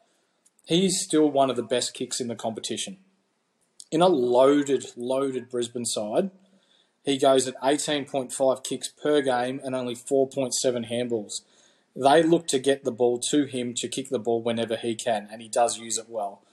He's 0.65 1.01
still 1.01 1.29
one 1.29 1.49
of 1.49 1.57
the 1.57 1.63
best 1.63 1.93
kicks 1.93 2.21
in 2.21 2.27
the 2.29 2.35
competition. 2.35 2.97
In 3.91 4.01
a 4.01 4.07
loaded, 4.07 4.85
loaded 4.95 5.49
Brisbane 5.49 5.85
side, 5.85 6.29
he 7.03 7.17
goes 7.17 7.47
at 7.47 7.59
18.5 7.61 8.63
kicks 8.63 8.87
per 8.87 9.21
game 9.21 9.59
and 9.63 9.73
only 9.73 9.95
4.7 9.95 10.53
handballs. 10.91 11.41
They 11.95 12.21
look 12.21 12.47
to 12.49 12.59
get 12.59 12.83
the 12.83 12.91
ball 12.91 13.17
to 13.31 13.45
him 13.45 13.73
to 13.75 13.87
kick 13.87 14.09
the 14.09 14.19
ball 14.19 14.43
whenever 14.43 14.75
he 14.75 14.93
can, 14.93 15.27
and 15.31 15.41
he 15.41 15.49
does 15.49 15.79
use 15.79 15.97
it 15.97 16.05
well. 16.07 16.43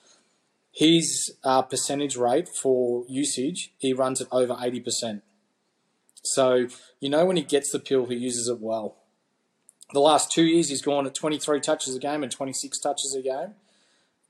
His 0.73 1.37
uh, 1.45 1.63
percentage 1.63 2.17
rate 2.17 2.49
for 2.49 3.05
usage, 3.09 3.73
he 3.77 3.93
runs 3.93 4.23
at 4.23 4.29
over 4.33 4.55
80%. 4.55 5.21
So, 6.35 6.68
you 7.00 7.09
know, 7.11 7.25
when 7.25 7.37
he 7.37 7.42
gets 7.42 7.71
the 7.71 7.78
pill, 7.78 8.06
he 8.06 8.16
uses 8.16 8.49
it 8.49 8.61
well. 8.61 8.97
The 9.92 10.00
last 10.00 10.33
two 10.33 10.45
years, 10.45 10.68
he's 10.68 10.83
gone 10.83 11.06
at 11.06 11.14
23 11.14 11.61
touches 11.61 11.95
a 11.95 11.99
game 12.00 12.23
and 12.23 12.33
26 12.33 12.78
touches 12.80 13.14
a 13.14 13.23
game. 13.23 13.54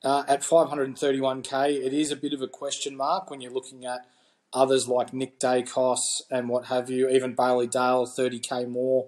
Uh, 0.05 0.25
at 0.29 0.43
531k, 0.43 1.85
it 1.85 1.93
is 1.93 2.11
a 2.11 2.17
bit 2.17 2.33
of 2.33 2.43
a 2.43 2.47
question 2.47 2.97
mark 2.97 3.31
when 3.31 3.41
you're 3.41 3.53
looking 3.53 3.85
at 3.87 4.07
others 4.53 4.87
like 4.87 5.13
Nick 5.13 5.41
Daicos 5.41 5.99
and 6.31 6.49
what 6.49 6.67
have 6.67 6.91
you, 6.91 7.09
even 7.09 7.35
Bailey 7.35 7.67
Dale, 7.67 8.07
30k 8.07 8.69
more. 8.69 9.07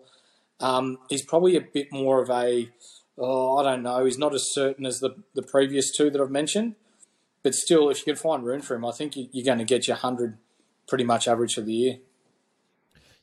Um, 0.61 0.99
he's 1.09 1.25
probably 1.25 1.57
a 1.57 1.61
bit 1.61 1.93
more 1.93 2.23
of 2.23 2.31
a, 2.31 2.71
oh, 3.19 3.59
I 3.59 3.63
don't 3.63 3.83
know, 3.83 4.05
he's 4.05 4.19
not 4.19 4.35
as 4.35 4.53
certain 4.53 4.87
as 4.87 5.01
the, 5.01 5.11
the 5.35 5.43
previous 5.43 5.95
two 5.95 6.11
that 6.11 6.21
I've 6.21 6.31
mentioned. 6.31 6.75
But 7.43 7.55
still, 7.55 7.89
if 7.91 7.99
you 7.99 8.05
can 8.13 8.17
find 8.17 8.45
room 8.45 8.63
for 8.63 8.75
him, 8.75 8.85
I 8.85 8.91
think 8.91 9.17
you- 9.17 9.29
you're 9.31 9.45
going 9.45 9.59
to 9.59 9.65
get 9.65 9.87
your 9.87 9.97
100 9.97 10.39
pretty 10.89 11.05
much 11.05 11.29
average 11.29 11.55
for 11.55 11.61
the 11.61 11.73
year. 11.73 11.99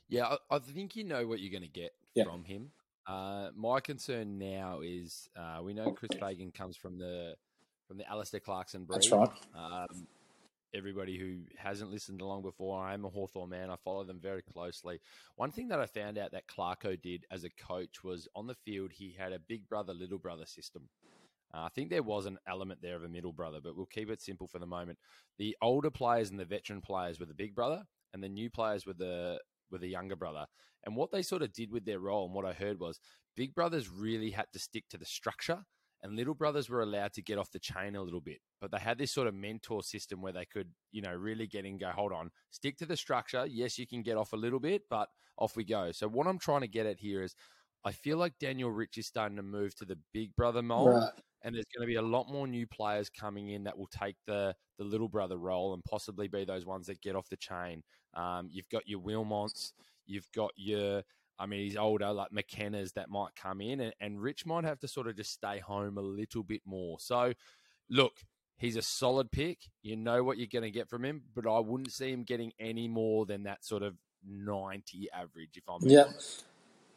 Yeah, 0.08 0.26
I, 0.50 0.56
I 0.56 0.58
think 0.58 0.96
you 0.96 1.04
know 1.04 1.26
what 1.26 1.40
you're 1.40 1.50
going 1.52 1.62
to 1.62 1.80
get 1.80 1.92
Yeah. 2.14 2.24
from 2.24 2.44
him. 2.44 2.70
Uh, 3.06 3.50
my 3.54 3.80
concern 3.80 4.38
now 4.38 4.80
is 4.82 5.28
uh, 5.36 5.60
we 5.62 5.72
know 5.74 5.92
Chris 5.92 6.10
Fagan 6.18 6.50
comes 6.50 6.76
from 6.76 6.98
the 6.98 7.34
from 7.86 7.98
the 7.98 8.08
Alastair 8.10 8.40
Clarkson 8.40 8.84
breed. 8.84 8.96
That's 8.96 9.12
right. 9.12 9.28
Um, 9.54 10.08
everybody 10.74 11.16
who 11.16 11.38
hasn't 11.56 11.90
listened 11.92 12.20
along 12.20 12.42
before, 12.42 12.82
I 12.84 12.94
am 12.94 13.04
a 13.04 13.08
Hawthorn 13.08 13.50
man. 13.50 13.70
I 13.70 13.76
follow 13.84 14.02
them 14.02 14.18
very 14.20 14.42
closely. 14.42 15.00
One 15.36 15.52
thing 15.52 15.68
that 15.68 15.78
I 15.78 15.86
found 15.86 16.18
out 16.18 16.32
that 16.32 16.48
Clarko 16.48 17.00
did 17.00 17.24
as 17.30 17.44
a 17.44 17.50
coach 17.50 18.02
was 18.02 18.26
on 18.34 18.48
the 18.48 18.56
field, 18.56 18.90
he 18.92 19.14
had 19.16 19.32
a 19.32 19.38
big 19.38 19.68
brother, 19.68 19.94
little 19.94 20.18
brother 20.18 20.46
system. 20.46 20.88
Uh, 21.54 21.58
I 21.58 21.68
think 21.68 21.90
there 21.90 22.02
was 22.02 22.26
an 22.26 22.38
element 22.48 22.80
there 22.82 22.96
of 22.96 23.04
a 23.04 23.08
middle 23.08 23.32
brother, 23.32 23.60
but 23.62 23.76
we'll 23.76 23.86
keep 23.86 24.10
it 24.10 24.20
simple 24.20 24.48
for 24.48 24.58
the 24.58 24.66
moment. 24.66 24.98
The 25.38 25.56
older 25.62 25.90
players 25.90 26.30
and 26.30 26.40
the 26.40 26.44
veteran 26.44 26.80
players 26.80 27.20
were 27.20 27.26
the 27.26 27.34
big 27.34 27.54
brother, 27.54 27.84
and 28.12 28.20
the 28.22 28.28
new 28.28 28.50
players 28.50 28.84
were 28.84 28.94
the 28.94 29.38
were 29.70 29.78
a 29.78 29.86
younger 29.86 30.16
brother. 30.16 30.46
And 30.84 30.96
what 30.96 31.10
they 31.10 31.22
sort 31.22 31.42
of 31.42 31.52
did 31.52 31.72
with 31.72 31.84
their 31.84 31.98
role, 31.98 32.26
and 32.26 32.34
what 32.34 32.44
I 32.44 32.52
heard 32.52 32.78
was, 32.78 33.00
big 33.36 33.54
brothers 33.54 33.88
really 33.88 34.30
had 34.30 34.46
to 34.52 34.58
stick 34.58 34.84
to 34.90 34.98
the 34.98 35.04
structure, 35.04 35.64
and 36.02 36.14
little 36.14 36.34
brothers 36.34 36.68
were 36.68 36.82
allowed 36.82 37.12
to 37.14 37.22
get 37.22 37.38
off 37.38 37.50
the 37.50 37.58
chain 37.58 37.96
a 37.96 38.02
little 38.02 38.20
bit. 38.20 38.38
But 38.60 38.70
they 38.70 38.78
had 38.78 38.98
this 38.98 39.12
sort 39.12 39.26
of 39.26 39.34
mentor 39.34 39.82
system 39.82 40.22
where 40.22 40.32
they 40.32 40.44
could, 40.44 40.68
you 40.92 41.02
know, 41.02 41.14
really 41.14 41.46
get 41.46 41.64
in, 41.64 41.78
go, 41.78 41.90
hold 41.90 42.12
on, 42.12 42.30
stick 42.50 42.76
to 42.78 42.86
the 42.86 42.96
structure. 42.96 43.46
Yes, 43.46 43.78
you 43.78 43.86
can 43.86 44.02
get 44.02 44.16
off 44.16 44.32
a 44.32 44.36
little 44.36 44.60
bit, 44.60 44.82
but 44.88 45.08
off 45.38 45.56
we 45.56 45.64
go. 45.64 45.92
So 45.92 46.08
what 46.08 46.26
I'm 46.26 46.38
trying 46.38 46.62
to 46.62 46.68
get 46.68 46.86
at 46.86 47.00
here 47.00 47.22
is 47.22 47.34
I 47.84 47.92
feel 47.92 48.18
like 48.18 48.38
Daniel 48.38 48.70
Rich 48.70 48.98
is 48.98 49.06
starting 49.06 49.36
to 49.36 49.42
move 49.42 49.74
to 49.76 49.84
the 49.84 49.98
big 50.12 50.34
brother 50.36 50.62
mold. 50.62 50.94
Right. 50.94 51.10
And 51.42 51.54
there's 51.54 51.66
going 51.74 51.86
to 51.86 51.90
be 51.90 51.96
a 51.96 52.02
lot 52.02 52.28
more 52.28 52.46
new 52.46 52.66
players 52.66 53.08
coming 53.08 53.50
in 53.50 53.64
that 53.64 53.76
will 53.78 53.88
take 53.88 54.16
the 54.26 54.54
the 54.78 54.84
little 54.84 55.08
brother 55.08 55.38
role 55.38 55.74
and 55.74 55.84
possibly 55.84 56.28
be 56.28 56.44
those 56.44 56.66
ones 56.66 56.86
that 56.86 57.00
get 57.00 57.16
off 57.16 57.28
the 57.28 57.36
chain. 57.36 57.82
Um, 58.14 58.48
you've 58.50 58.68
got 58.68 58.86
your 58.86 59.00
Wilmots, 59.00 59.72
you've 60.06 60.30
got 60.32 60.52
your, 60.56 61.02
I 61.38 61.46
mean, 61.46 61.60
he's 61.60 61.76
older, 61.76 62.12
like 62.12 62.32
McKenna's 62.32 62.92
that 62.92 63.08
might 63.10 63.34
come 63.36 63.60
in, 63.60 63.80
and, 63.80 63.94
and 64.00 64.20
Rich 64.20 64.46
might 64.46 64.64
have 64.64 64.80
to 64.80 64.88
sort 64.88 65.06
of 65.06 65.16
just 65.16 65.32
stay 65.32 65.58
home 65.58 65.98
a 65.98 66.02
little 66.02 66.42
bit 66.42 66.62
more. 66.64 66.98
So, 67.00 67.32
look, 67.88 68.18
he's 68.58 68.76
a 68.76 68.82
solid 68.82 69.30
pick. 69.30 69.58
You 69.82 69.96
know 69.96 70.22
what 70.22 70.38
you're 70.38 70.46
going 70.50 70.62
to 70.62 70.70
get 70.70 70.88
from 70.88 71.04
him, 71.04 71.22
but 71.34 71.46
I 71.46 71.58
wouldn't 71.58 71.92
see 71.92 72.10
him 72.10 72.24
getting 72.24 72.52
any 72.58 72.88
more 72.88 73.26
than 73.26 73.44
that 73.44 73.64
sort 73.64 73.82
of 73.82 73.96
90 74.26 75.08
average, 75.12 75.56
if 75.56 75.64
I'm 75.68 75.80
Yeah. 75.82 76.04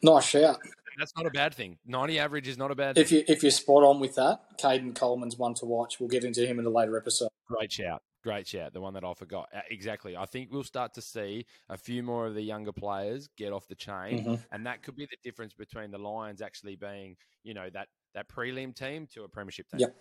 Nice 0.01 0.25
shout. 0.25 0.59
That's 0.99 1.15
not 1.15 1.25
a 1.25 1.31
bad 1.31 1.55
thing. 1.55 1.77
90 1.85 2.19
average 2.19 2.47
is 2.47 2.57
not 2.57 2.71
a 2.71 2.75
bad 2.75 2.95
thing. 2.95 3.01
If 3.03 3.11
you 3.11 3.23
if 3.27 3.41
you're 3.41 3.51
spot 3.51 3.83
on 3.83 3.99
with 3.99 4.15
that, 4.15 4.41
Keidan 4.57 4.93
Coleman's 4.93 5.37
one 5.37 5.53
to 5.55 5.65
watch. 5.65 5.99
We'll 5.99 6.09
get 6.09 6.23
into 6.23 6.45
him 6.45 6.59
in 6.59 6.65
a 6.65 6.69
later 6.69 6.97
episode. 6.97 7.29
Great 7.47 7.71
shout. 7.71 8.03
Great 8.21 8.47
shout. 8.47 8.73
The 8.73 8.81
one 8.81 8.93
that 8.95 9.05
I 9.05 9.13
forgot. 9.13 9.47
Uh, 9.55 9.61
Exactly. 9.71 10.17
I 10.17 10.25
think 10.25 10.49
we'll 10.51 10.63
start 10.63 10.93
to 10.95 11.01
see 11.01 11.45
a 11.69 11.77
few 11.77 12.03
more 12.03 12.27
of 12.27 12.35
the 12.35 12.41
younger 12.41 12.73
players 12.73 13.29
get 13.37 13.53
off 13.53 13.67
the 13.67 13.75
chain. 13.75 14.25
Mhm. 14.25 14.45
And 14.51 14.65
that 14.65 14.83
could 14.83 14.95
be 14.97 15.05
the 15.05 15.17
difference 15.23 15.53
between 15.53 15.91
the 15.91 15.97
Lions 15.97 16.41
actually 16.41 16.75
being, 16.75 17.15
you 17.43 17.53
know, 17.53 17.69
that, 17.69 17.87
that 18.13 18.27
prelim 18.27 18.75
team 18.75 19.07
to 19.13 19.23
a 19.23 19.29
premiership 19.29 19.69
team. 19.69 19.79
Yep. 19.79 19.95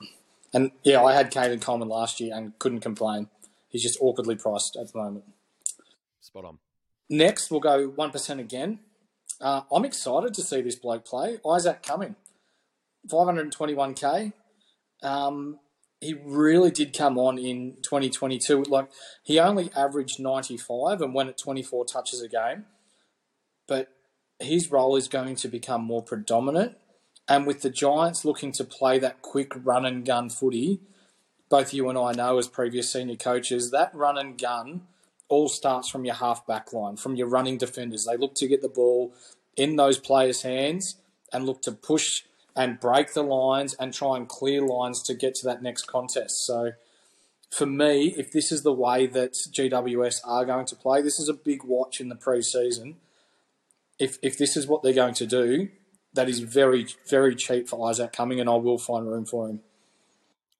And 0.52 0.72
yeah, 0.82 1.02
I 1.02 1.14
had 1.14 1.30
Caden 1.30 1.62
Coleman 1.62 1.88
last 1.88 2.18
year 2.20 2.34
and 2.34 2.58
couldn't 2.58 2.80
complain. 2.80 3.28
He's 3.68 3.82
just 3.82 3.98
awkwardly 4.00 4.34
priced 4.34 4.76
at 4.76 4.90
the 4.92 4.98
moment. 4.98 5.24
Spot 6.20 6.44
on. 6.44 6.58
Next, 7.08 7.50
we'll 7.50 7.60
go 7.60 7.88
one 7.88 8.10
percent 8.10 8.40
again. 8.40 8.80
Uh, 9.40 9.62
I'm 9.72 9.84
excited 9.84 10.34
to 10.34 10.42
see 10.42 10.60
this 10.62 10.76
bloke 10.76 11.04
play. 11.04 11.38
Isaac 11.48 11.82
Cumming, 11.82 12.16
521k. 13.08 14.32
Um, 15.02 15.60
he 16.00 16.14
really 16.14 16.70
did 16.70 16.96
come 16.96 17.18
on 17.18 17.38
in 17.38 17.76
2022. 17.82 18.64
Like 18.64 18.90
he 19.22 19.38
only 19.38 19.70
averaged 19.76 20.20
95 20.20 21.00
and 21.00 21.14
went 21.14 21.28
at 21.28 21.38
24 21.38 21.84
touches 21.86 22.22
a 22.22 22.28
game, 22.28 22.66
but 23.66 23.88
his 24.40 24.70
role 24.70 24.96
is 24.96 25.08
going 25.08 25.36
to 25.36 25.48
become 25.48 25.82
more 25.82 26.02
predominant. 26.02 26.76
And 27.28 27.46
with 27.46 27.62
the 27.62 27.70
Giants 27.70 28.24
looking 28.24 28.52
to 28.52 28.64
play 28.64 28.98
that 28.98 29.22
quick 29.22 29.52
run 29.54 29.84
and 29.84 30.04
gun 30.04 30.30
footy, 30.30 30.80
both 31.50 31.74
you 31.74 31.88
and 31.88 31.98
I 31.98 32.12
know 32.12 32.38
as 32.38 32.48
previous 32.48 32.92
senior 32.92 33.16
coaches, 33.16 33.70
that 33.70 33.94
run 33.94 34.16
and 34.16 34.40
gun 34.40 34.82
all 35.28 35.48
starts 35.48 35.88
from 35.88 36.04
your 36.04 36.14
half 36.14 36.46
back 36.46 36.72
line, 36.72 36.96
from 36.96 37.16
your 37.16 37.28
running 37.28 37.58
defenders. 37.58 38.06
They 38.06 38.16
look 38.16 38.34
to 38.36 38.48
get 38.48 38.62
the 38.62 38.68
ball 38.68 39.14
in 39.56 39.76
those 39.76 39.98
players' 39.98 40.42
hands 40.42 40.96
and 41.32 41.44
look 41.44 41.62
to 41.62 41.72
push 41.72 42.22
and 42.56 42.80
break 42.80 43.14
the 43.14 43.22
lines 43.22 43.74
and 43.74 43.92
try 43.94 44.16
and 44.16 44.28
clear 44.28 44.62
lines 44.62 45.02
to 45.02 45.14
get 45.14 45.34
to 45.36 45.46
that 45.46 45.62
next 45.62 45.86
contest. 45.86 46.44
So 46.44 46.72
for 47.50 47.66
me, 47.66 48.14
if 48.16 48.32
this 48.32 48.50
is 48.50 48.62
the 48.62 48.72
way 48.72 49.06
that 49.06 49.32
GWS 49.32 50.20
are 50.24 50.44
going 50.44 50.66
to 50.66 50.76
play, 50.76 51.02
this 51.02 51.18
is 51.18 51.28
a 51.28 51.34
big 51.34 51.62
watch 51.64 52.00
in 52.00 52.08
the 52.08 52.16
pre-season. 52.16 52.96
If 53.98 54.18
if 54.22 54.38
this 54.38 54.56
is 54.56 54.66
what 54.66 54.82
they're 54.82 54.92
going 54.92 55.14
to 55.14 55.26
do, 55.26 55.68
that 56.14 56.28
is 56.28 56.40
very 56.40 56.86
very 57.08 57.34
cheap 57.34 57.68
for 57.68 57.88
Isaac 57.88 58.12
Cumming, 58.12 58.40
and 58.40 58.48
I 58.48 58.54
will 58.54 58.78
find 58.78 59.08
room 59.08 59.24
for 59.24 59.48
him. 59.48 59.60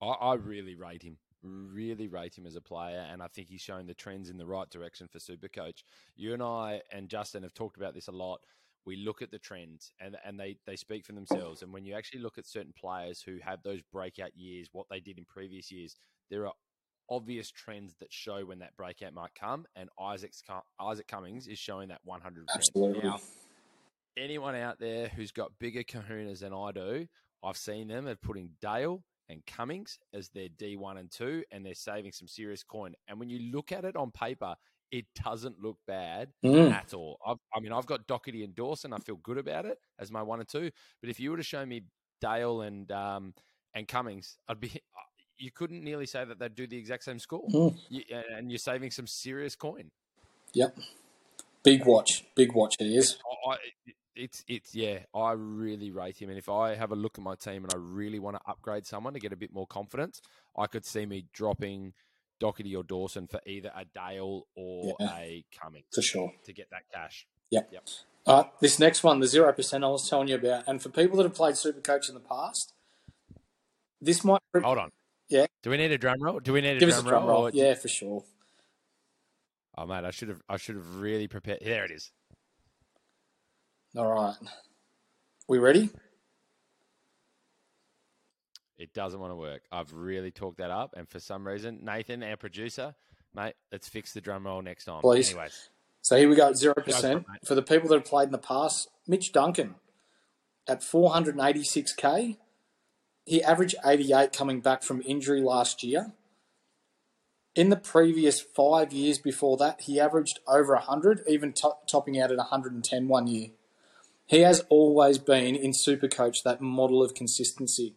I, 0.02 0.06
I 0.06 0.34
really 0.34 0.74
rate 0.74 1.02
him. 1.02 1.18
Really 1.42 2.08
rate 2.08 2.36
him 2.36 2.46
as 2.46 2.56
a 2.56 2.60
player, 2.60 3.06
and 3.10 3.22
I 3.22 3.28
think 3.28 3.48
he's 3.48 3.60
shown 3.60 3.86
the 3.86 3.94
trends 3.94 4.28
in 4.28 4.38
the 4.38 4.46
right 4.46 4.68
direction 4.68 5.06
for 5.06 5.20
Supercoach. 5.20 5.84
You 6.16 6.34
and 6.34 6.42
I 6.42 6.82
and 6.90 7.08
Justin 7.08 7.44
have 7.44 7.54
talked 7.54 7.76
about 7.76 7.94
this 7.94 8.08
a 8.08 8.12
lot. 8.12 8.40
We 8.84 8.96
look 8.96 9.22
at 9.22 9.30
the 9.30 9.38
trends, 9.38 9.92
and 10.00 10.16
and 10.24 10.40
they 10.40 10.56
they 10.66 10.74
speak 10.74 11.04
for 11.04 11.12
themselves. 11.12 11.62
And 11.62 11.72
when 11.72 11.84
you 11.84 11.94
actually 11.94 12.22
look 12.22 12.38
at 12.38 12.46
certain 12.46 12.72
players 12.76 13.22
who 13.22 13.38
have 13.40 13.62
those 13.62 13.82
breakout 13.92 14.36
years, 14.36 14.68
what 14.72 14.86
they 14.90 14.98
did 14.98 15.16
in 15.16 15.24
previous 15.26 15.70
years, 15.70 15.94
there 16.28 16.44
are 16.46 16.54
obvious 17.08 17.50
trends 17.52 17.94
that 18.00 18.12
show 18.12 18.44
when 18.44 18.58
that 18.58 18.76
breakout 18.76 19.14
might 19.14 19.34
come. 19.38 19.64
And 19.76 19.90
Isaac's 20.00 20.42
Isaac 20.80 21.06
Cummings 21.06 21.46
is 21.46 21.58
showing 21.58 21.88
that 21.90 22.00
one 22.02 22.20
hundred 22.20 22.48
percent. 22.48 22.64
Absolutely. 22.74 23.08
Now, 23.08 23.20
anyone 24.16 24.56
out 24.56 24.80
there 24.80 25.06
who's 25.06 25.30
got 25.30 25.52
bigger 25.60 25.84
kahunas 25.84 26.40
than 26.40 26.52
I 26.52 26.72
do, 26.72 27.06
I've 27.44 27.56
seen 27.56 27.86
them 27.86 28.08
at 28.08 28.20
putting 28.22 28.50
Dale 28.60 29.04
and 29.28 29.44
Cummings 29.46 29.98
as 30.12 30.28
their 30.30 30.48
D1 30.48 30.98
and 30.98 31.10
2, 31.10 31.44
and 31.50 31.64
they're 31.64 31.74
saving 31.74 32.12
some 32.12 32.28
serious 32.28 32.62
coin. 32.62 32.94
And 33.08 33.18
when 33.20 33.28
you 33.28 33.50
look 33.52 33.72
at 33.72 33.84
it 33.84 33.96
on 33.96 34.10
paper, 34.10 34.54
it 34.90 35.04
doesn't 35.22 35.60
look 35.60 35.76
bad 35.86 36.30
Mm. 36.42 36.72
at 36.72 36.94
all. 36.94 37.18
I've, 37.26 37.36
I 37.54 37.60
mean, 37.60 37.72
I've 37.72 37.84
got 37.86 38.06
Docherty 38.08 38.42
and 38.42 38.54
Dawson. 38.54 38.92
I 38.94 38.98
feel 38.98 39.16
good 39.16 39.36
about 39.38 39.66
it 39.66 39.78
as 39.98 40.10
my 40.10 40.22
one 40.22 40.40
and 40.40 40.48
two. 40.48 40.70
But 41.02 41.10
if 41.10 41.20
you 41.20 41.30
were 41.30 41.36
to 41.36 41.42
show 41.42 41.64
me 41.66 41.82
Dale 42.22 42.62
and 42.62 42.90
um, 42.90 43.34
and 43.74 43.86
Cummings, 43.86 44.38
I'd 44.48 44.60
be. 44.60 44.72
You 45.40 45.52
couldn't 45.52 45.84
nearly 45.84 46.06
say 46.06 46.24
that 46.24 46.40
they'd 46.40 46.56
do 46.56 46.66
the 46.66 46.76
exact 46.76 47.04
same 47.04 47.20
score, 47.20 47.46
Mm. 47.48 47.78
you, 47.90 48.02
and 48.36 48.50
you're 48.50 48.58
saving 48.58 48.90
some 48.90 49.06
serious 49.06 49.54
coin. 49.54 49.92
Yep. 50.54 50.76
Big 51.62 51.86
watch. 51.86 52.24
Big 52.34 52.52
watch 52.54 52.74
it 52.80 52.86
is. 52.86 53.18
I, 53.46 53.50
I- 53.52 53.56
it's 54.18 54.44
it's 54.48 54.74
yeah, 54.74 54.98
I 55.14 55.32
really 55.32 55.90
rate 55.90 56.20
him, 56.20 56.28
and 56.28 56.38
if 56.38 56.48
I 56.48 56.74
have 56.74 56.92
a 56.92 56.96
look 56.96 57.16
at 57.18 57.24
my 57.24 57.34
team 57.36 57.64
and 57.64 57.72
I 57.72 57.78
really 57.78 58.18
want 58.18 58.36
to 58.36 58.42
upgrade 58.50 58.84
someone 58.86 59.14
to 59.14 59.20
get 59.20 59.32
a 59.32 59.36
bit 59.36 59.52
more 59.52 59.66
confidence, 59.66 60.20
I 60.56 60.66
could 60.66 60.84
see 60.84 61.06
me 61.06 61.24
dropping 61.32 61.94
Docherty 62.40 62.76
or 62.76 62.82
Dawson 62.82 63.26
for 63.26 63.40
either 63.46 63.72
a 63.74 63.84
Dale 63.84 64.46
or 64.54 64.96
Yeah. 65.00 65.16
a 65.16 65.44
Cummings 65.58 65.86
For 65.94 66.02
sure. 66.02 66.32
to 66.44 66.52
get 66.52 66.68
that 66.70 66.82
cash. 66.92 67.26
Yep. 67.50 67.70
Yep. 67.72 67.88
Right, 68.26 68.60
this 68.60 68.78
next 68.78 69.02
one, 69.02 69.20
the 69.20 69.26
0% 69.26 69.84
I 69.84 69.88
was 69.88 70.08
telling 70.08 70.28
you 70.28 70.34
about, 70.34 70.64
and 70.68 70.82
for 70.82 70.90
people 70.90 71.16
that 71.16 71.22
have 71.22 71.34
played 71.34 71.54
Supercoach 71.54 72.08
in 72.10 72.14
the 72.14 72.20
past, 72.20 72.74
this 74.02 74.22
might. 74.22 74.40
Hold 74.62 74.78
on. 74.78 74.90
Yeah. 75.30 75.46
Do 75.62 75.70
we 75.70 75.78
need 75.78 75.92
a 75.92 75.98
drum 75.98 76.22
roll? 76.22 76.38
Do 76.38 76.52
we 76.52 76.60
need 76.60 76.76
a 76.76 76.78
Give 76.78 76.88
drum 76.90 76.98
us 76.98 77.04
a 77.04 77.08
drum 77.08 77.22
roll? 77.24 77.32
roll. 77.34 77.46
or- 77.48 77.50
Yeah, 77.54 77.74
for 77.74 77.88
sure. 77.88 78.24
Oh 79.76 79.86
mate, 79.86 80.04
I 80.04 80.10
should 80.10 80.28
have 80.28 80.42
I 80.48 80.56
should 80.56 80.74
have 80.76 80.96
really 80.96 81.26
prepared. 81.28 81.60
There 81.62 81.84
it 81.84 81.90
is. 81.90 82.10
All 83.98 84.12
right. 84.12 84.36
We 85.48 85.58
ready? 85.58 85.90
It 88.78 88.94
doesn't 88.94 89.18
want 89.18 89.32
to 89.32 89.36
work. 89.36 89.62
I've 89.72 89.92
really 89.92 90.30
talked 90.30 90.58
that 90.58 90.70
up, 90.70 90.94
and 90.96 91.08
for 91.08 91.18
some 91.18 91.44
reason, 91.44 91.80
Nathan, 91.82 92.22
our 92.22 92.36
producer, 92.36 92.94
mate, 93.34 93.54
let's 93.72 93.88
fix 93.88 94.12
the 94.12 94.20
drum 94.20 94.46
roll 94.46 94.62
next 94.62 94.84
time. 94.84 95.00
Please. 95.00 95.30
Anyways, 95.30 95.70
So 96.00 96.16
here 96.16 96.28
we 96.28 96.36
go, 96.36 96.52
Go 96.52 96.74
for 96.74 96.90
0%. 96.92 97.16
it. 97.16 97.24
For 97.44 97.56
the 97.56 97.62
people 97.62 97.88
that 97.88 97.96
have 97.96 98.04
played 98.04 98.26
in 98.26 98.32
the 98.32 98.38
past, 98.38 98.88
Mitch 99.08 99.32
Duncan 99.32 99.74
at 100.68 100.80
486k. 100.80 102.36
He 103.26 103.42
averaged 103.42 103.74
88 103.84 104.32
coming 104.32 104.60
back 104.60 104.84
from 104.84 105.02
injury 105.04 105.40
last 105.42 105.82
year. 105.82 106.12
In 107.56 107.68
the 107.70 107.76
previous 107.76 108.40
five 108.40 108.92
years 108.92 109.18
before 109.18 109.56
that, 109.56 109.80
he 109.82 109.98
averaged 109.98 110.38
over 110.46 110.74
100, 110.74 111.22
even 111.26 111.52
to- 111.54 111.72
topping 111.90 112.20
out 112.20 112.30
at 112.30 112.38
110 112.38 113.08
one 113.08 113.26
year. 113.26 113.48
He 114.28 114.40
has 114.40 114.62
always 114.68 115.18
been 115.18 115.56
in 115.56 115.72
Supercoach 115.72 116.42
that 116.44 116.60
model 116.60 117.02
of 117.02 117.14
consistency. 117.14 117.94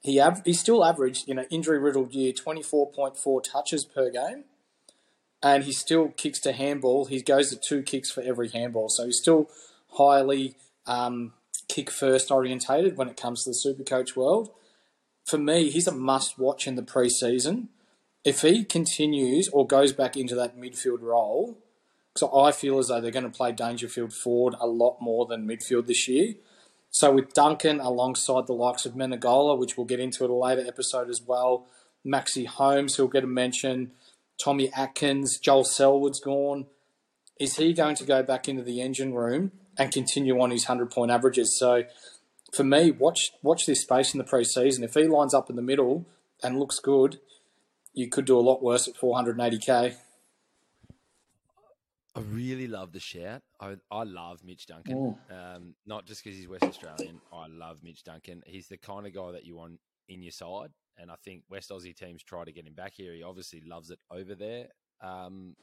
He 0.00 0.20
av- 0.20 0.42
he 0.44 0.52
still 0.52 0.84
averaged 0.84 1.28
in 1.28 1.38
an 1.38 1.46
injury 1.50 1.78
riddled 1.78 2.12
year 2.12 2.32
24.4 2.32 3.42
touches 3.42 3.84
per 3.84 4.10
game 4.10 4.44
and 5.42 5.64
he 5.64 5.72
still 5.72 6.08
kicks 6.08 6.38
to 6.40 6.52
handball. 6.52 7.06
He 7.06 7.20
goes 7.20 7.50
to 7.50 7.56
two 7.56 7.82
kicks 7.82 8.10
for 8.10 8.22
every 8.22 8.48
handball, 8.48 8.88
so 8.88 9.06
he's 9.06 9.18
still 9.18 9.50
highly 9.92 10.56
um, 10.86 11.32
kick 11.68 11.90
first 11.90 12.30
orientated 12.30 12.96
when 12.96 13.08
it 13.08 13.16
comes 13.16 13.44
to 13.44 13.50
the 13.50 13.56
Supercoach 13.56 14.14
world. 14.14 14.50
For 15.24 15.38
me, 15.38 15.70
he's 15.70 15.86
a 15.86 15.92
must 15.92 16.38
watch 16.38 16.66
in 16.66 16.76
the 16.76 16.82
preseason. 16.82 17.68
If 18.24 18.42
he 18.42 18.64
continues 18.64 19.48
or 19.48 19.66
goes 19.66 19.92
back 19.92 20.16
into 20.16 20.34
that 20.36 20.56
midfield 20.56 21.00
role, 21.00 21.58
so 22.16 22.38
I 22.38 22.52
feel 22.52 22.78
as 22.78 22.88
though 22.88 23.00
they're 23.00 23.10
going 23.10 23.30
to 23.30 23.36
play 23.36 23.52
Dangerfield 23.52 24.12
forward 24.12 24.54
a 24.60 24.66
lot 24.66 24.98
more 25.00 25.26
than 25.26 25.46
midfield 25.46 25.86
this 25.86 26.08
year. 26.08 26.34
So 26.90 27.10
with 27.12 27.32
Duncan 27.32 27.80
alongside 27.80 28.46
the 28.46 28.52
likes 28.52 28.84
of 28.84 28.92
Menegola, 28.92 29.58
which 29.58 29.76
we'll 29.76 29.86
get 29.86 30.00
into 30.00 30.24
at 30.24 30.30
a 30.30 30.34
later 30.34 30.64
episode 30.66 31.08
as 31.08 31.22
well, 31.22 31.66
Maxi 32.06 32.46
Holmes, 32.46 32.96
who'll 32.96 33.08
get 33.08 33.24
a 33.24 33.28
mention, 33.28 33.92
Tommy 34.42 34.70
Atkins, 34.74 35.38
Joel 35.38 35.64
Selwood's 35.64 36.20
gone. 36.20 36.66
Is 37.40 37.56
he 37.56 37.72
going 37.72 37.96
to 37.96 38.04
go 38.04 38.22
back 38.22 38.46
into 38.46 38.62
the 38.62 38.82
engine 38.82 39.14
room 39.14 39.52
and 39.78 39.90
continue 39.90 40.38
on 40.40 40.50
his 40.50 40.68
100 40.68 40.90
point 40.90 41.10
averages? 41.10 41.58
So 41.58 41.84
for 42.52 42.64
me, 42.64 42.90
watch 42.90 43.32
watch 43.42 43.64
this 43.64 43.80
space 43.80 44.12
in 44.12 44.18
the 44.18 44.24
preseason. 44.24 44.84
If 44.84 44.94
he 44.94 45.04
lines 45.04 45.32
up 45.32 45.48
in 45.48 45.56
the 45.56 45.62
middle 45.62 46.06
and 46.42 46.58
looks 46.58 46.78
good, 46.78 47.20
you 47.94 48.08
could 48.10 48.26
do 48.26 48.38
a 48.38 48.40
lot 48.40 48.62
worse 48.62 48.86
at 48.86 48.94
480k. 48.96 49.96
I 52.14 52.20
really 52.20 52.66
love 52.66 52.92
the 52.92 53.00
shout. 53.00 53.42
I, 53.60 53.76
I 53.90 54.02
love 54.04 54.40
Mitch 54.44 54.66
Duncan. 54.66 55.16
Um, 55.30 55.74
not 55.86 56.04
just 56.04 56.22
because 56.22 56.38
he's 56.38 56.48
West 56.48 56.64
Australian. 56.64 57.20
I 57.32 57.46
love 57.48 57.78
Mitch 57.82 58.04
Duncan. 58.04 58.42
He's 58.46 58.68
the 58.68 58.76
kind 58.76 59.06
of 59.06 59.14
guy 59.14 59.32
that 59.32 59.46
you 59.46 59.56
want 59.56 59.80
in 60.08 60.22
your 60.22 60.32
side. 60.32 60.70
And 60.98 61.10
I 61.10 61.14
think 61.24 61.42
West 61.48 61.70
Aussie 61.70 61.96
teams 61.96 62.22
try 62.22 62.44
to 62.44 62.52
get 62.52 62.66
him 62.66 62.74
back 62.74 62.92
here. 62.94 63.14
He 63.14 63.22
obviously 63.22 63.62
loves 63.66 63.90
it 63.90 63.98
over 64.10 64.34
there. 64.34 64.66
Um, 65.00 65.56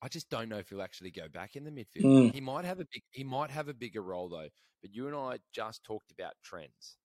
I 0.00 0.08
just 0.08 0.30
don't 0.30 0.48
know 0.48 0.58
if 0.58 0.68
he'll 0.68 0.82
actually 0.82 1.10
go 1.10 1.28
back 1.32 1.56
in 1.56 1.64
the 1.64 1.70
midfield. 1.70 2.04
Mm. 2.04 2.34
He 2.34 2.40
might 2.40 2.64
have 2.64 2.78
a 2.80 2.86
big, 2.92 3.02
he 3.10 3.24
might 3.24 3.50
have 3.50 3.68
a 3.68 3.74
bigger 3.74 4.02
role 4.02 4.28
though. 4.28 4.48
But 4.80 4.94
you 4.94 5.06
and 5.06 5.16
I 5.16 5.38
just 5.52 5.84
talked 5.84 6.10
about 6.10 6.32
trends, 6.44 6.98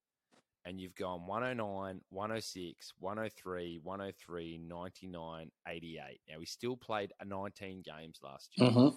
and 0.67 0.81
you've 0.81 0.95
gone 0.95 1.25
109, 1.25 2.01
106, 2.09 2.93
103, 2.99 3.79
103, 3.81 4.61
99, 4.67 5.51
88. 5.65 6.19
Now 6.29 6.39
he 6.39 6.45
still 6.45 6.75
played 6.75 7.13
19 7.25 7.83
games 7.83 8.19
last 8.21 8.49
year. 8.55 8.69
Mm-hmm. 8.69 8.95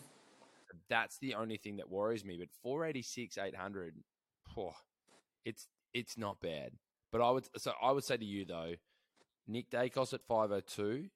That's 0.88 1.18
the 1.18 1.34
only 1.34 1.58
thing 1.58 1.76
that 1.76 1.88
worries 1.88 2.24
me. 2.24 2.38
But 2.40 2.48
486, 2.64 3.38
800, 3.38 3.94
poor, 4.52 4.74
it's 5.44 5.68
it's 5.94 6.18
not 6.18 6.40
bad. 6.40 6.72
But 7.12 7.22
I 7.22 7.30
would 7.30 7.46
so 7.56 7.72
I 7.80 7.92
would 7.92 8.04
say 8.04 8.16
to 8.16 8.24
you 8.24 8.44
though, 8.44 8.74
Nick 9.46 9.70
Daicos 9.70 10.12
at 10.12 10.22
502, 10.26 11.06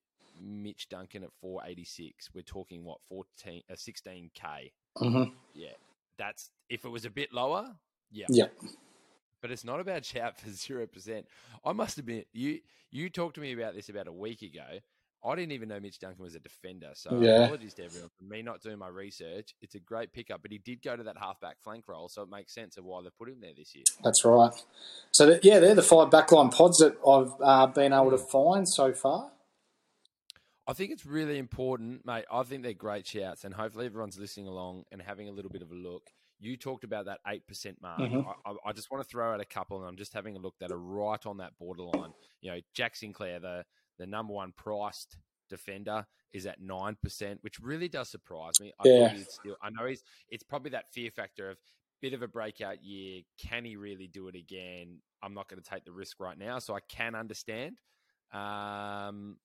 Mitch 0.40 0.88
Duncan 0.88 1.24
at 1.24 1.30
486. 1.40 2.30
We're 2.32 2.42
talking 2.42 2.84
what 2.84 2.98
14 3.08 3.62
uh, 3.68 3.74
16k. 3.74 4.70
Mm-hmm. 4.98 5.32
Yeah. 5.52 5.68
That's 6.16 6.50
if 6.70 6.84
it 6.84 6.90
was 6.90 7.04
a 7.04 7.10
bit 7.10 7.32
lower, 7.32 7.74
yeah. 8.12 8.26
Yeah. 8.28 8.46
But 9.44 9.50
it's 9.50 9.62
not 9.62 9.78
a 9.78 9.84
bad 9.84 10.06
shout 10.06 10.38
for 10.38 10.48
zero 10.50 10.86
percent. 10.86 11.26
I 11.66 11.74
must 11.74 11.98
admit, 11.98 12.28
you 12.32 12.60
you 12.90 13.10
talked 13.10 13.34
to 13.34 13.42
me 13.42 13.52
about 13.52 13.74
this 13.74 13.90
about 13.90 14.06
a 14.06 14.12
week 14.12 14.40
ago. 14.40 14.78
I 15.22 15.34
didn't 15.34 15.52
even 15.52 15.68
know 15.68 15.78
Mitch 15.78 15.98
Duncan 15.98 16.24
was 16.24 16.34
a 16.34 16.40
defender. 16.40 16.92
So 16.94 17.20
Yeah. 17.20 17.42
apologies 17.42 17.74
to 17.74 17.84
everyone 17.84 18.08
for 18.16 18.24
me 18.24 18.40
not 18.40 18.62
doing 18.62 18.78
my 18.78 18.88
research. 18.88 19.54
It's 19.60 19.74
a 19.74 19.80
great 19.80 20.14
pickup, 20.14 20.40
but 20.40 20.50
he 20.50 20.56
did 20.56 20.80
go 20.80 20.96
to 20.96 21.02
that 21.02 21.18
halfback 21.18 21.60
flank 21.60 21.88
role, 21.88 22.08
so 22.08 22.22
it 22.22 22.30
makes 22.30 22.54
sense 22.54 22.78
of 22.78 22.86
why 22.86 23.02
they 23.02 23.10
put 23.18 23.28
him 23.28 23.40
there 23.42 23.52
this 23.54 23.74
year. 23.74 23.84
That's 24.02 24.24
right. 24.24 24.54
So 25.12 25.26
that, 25.26 25.44
yeah, 25.44 25.58
they're 25.58 25.74
the 25.74 25.82
five 25.82 26.08
backline 26.08 26.50
pods 26.50 26.78
that 26.78 26.96
I've 27.06 27.32
uh, 27.42 27.66
been 27.66 27.92
able 27.92 28.12
to 28.12 28.18
find 28.18 28.66
so 28.66 28.94
far. 28.94 29.30
I 30.66 30.72
think 30.72 30.90
it's 30.90 31.04
really 31.04 31.36
important, 31.36 32.06
mate. 32.06 32.24
I 32.32 32.44
think 32.44 32.62
they're 32.62 32.72
great 32.72 33.06
shouts, 33.06 33.44
and 33.44 33.52
hopefully 33.52 33.84
everyone's 33.84 34.18
listening 34.18 34.46
along 34.46 34.84
and 34.90 35.02
having 35.02 35.28
a 35.28 35.32
little 35.32 35.50
bit 35.50 35.60
of 35.60 35.70
a 35.70 35.74
look. 35.74 36.08
You 36.44 36.56
talked 36.56 36.84
about 36.84 37.06
that 37.06 37.20
eight 37.26 37.46
percent 37.46 37.80
mark. 37.80 38.00
Mhm. 38.00 38.24
I, 38.44 38.54
I, 38.66 38.72
just 38.72 38.90
want 38.90 39.02
to 39.02 39.08
throw 39.08 39.32
out 39.32 39.40
a 39.40 39.44
couple, 39.44 39.78
and 39.78 39.88
I'm 39.88 39.96
just 39.96 40.12
having 40.12 40.36
a 40.36 40.38
look 40.38 40.54
that 40.60 40.70
are 40.70 40.78
right 40.78 41.24
on 41.26 41.38
that 41.38 41.56
borderline. 41.58 42.12
You 42.40 42.52
know, 42.52 42.60
Jack 42.74 42.96
Sinclair, 42.96 43.40
the 43.40 43.64
the 43.98 44.06
number 44.06 44.32
one 44.32 44.52
priced 44.56 45.16
defender, 45.48 46.06
is 46.32 46.46
at 46.46 46.60
nine 46.60 46.96
percent, 47.02 47.38
which 47.42 47.60
really 47.60 47.88
does 47.88 48.08
surprise 48.10 48.52
me. 48.60 48.72
I 48.78 48.88
Yeah. 48.88 49.16
still. 49.28 49.56
I 49.62 49.70
know 49.70 49.86
he's. 49.86 50.02
It's 50.28 50.44
probably 50.44 50.70
that 50.70 50.92
fear 50.92 51.10
factor 51.10 51.50
of 51.50 51.58
bit 52.00 52.12
of 52.12 52.22
a 52.22 52.28
breakout 52.28 52.84
year. 52.84 53.22
Can 53.38 53.64
he 53.64 53.76
really 53.76 54.06
do 54.06 54.28
it 54.28 54.34
again? 54.34 55.00
I'm 55.22 55.32
not 55.32 55.48
going 55.48 55.62
to 55.62 55.68
take 55.68 55.84
the 55.84 55.92
risk 55.92 56.20
right 56.20 56.36
now, 56.36 56.58
so 56.58 56.74
I 56.74 56.80
can 56.80 57.14
understand. 57.14 57.76
Um, 58.32 59.38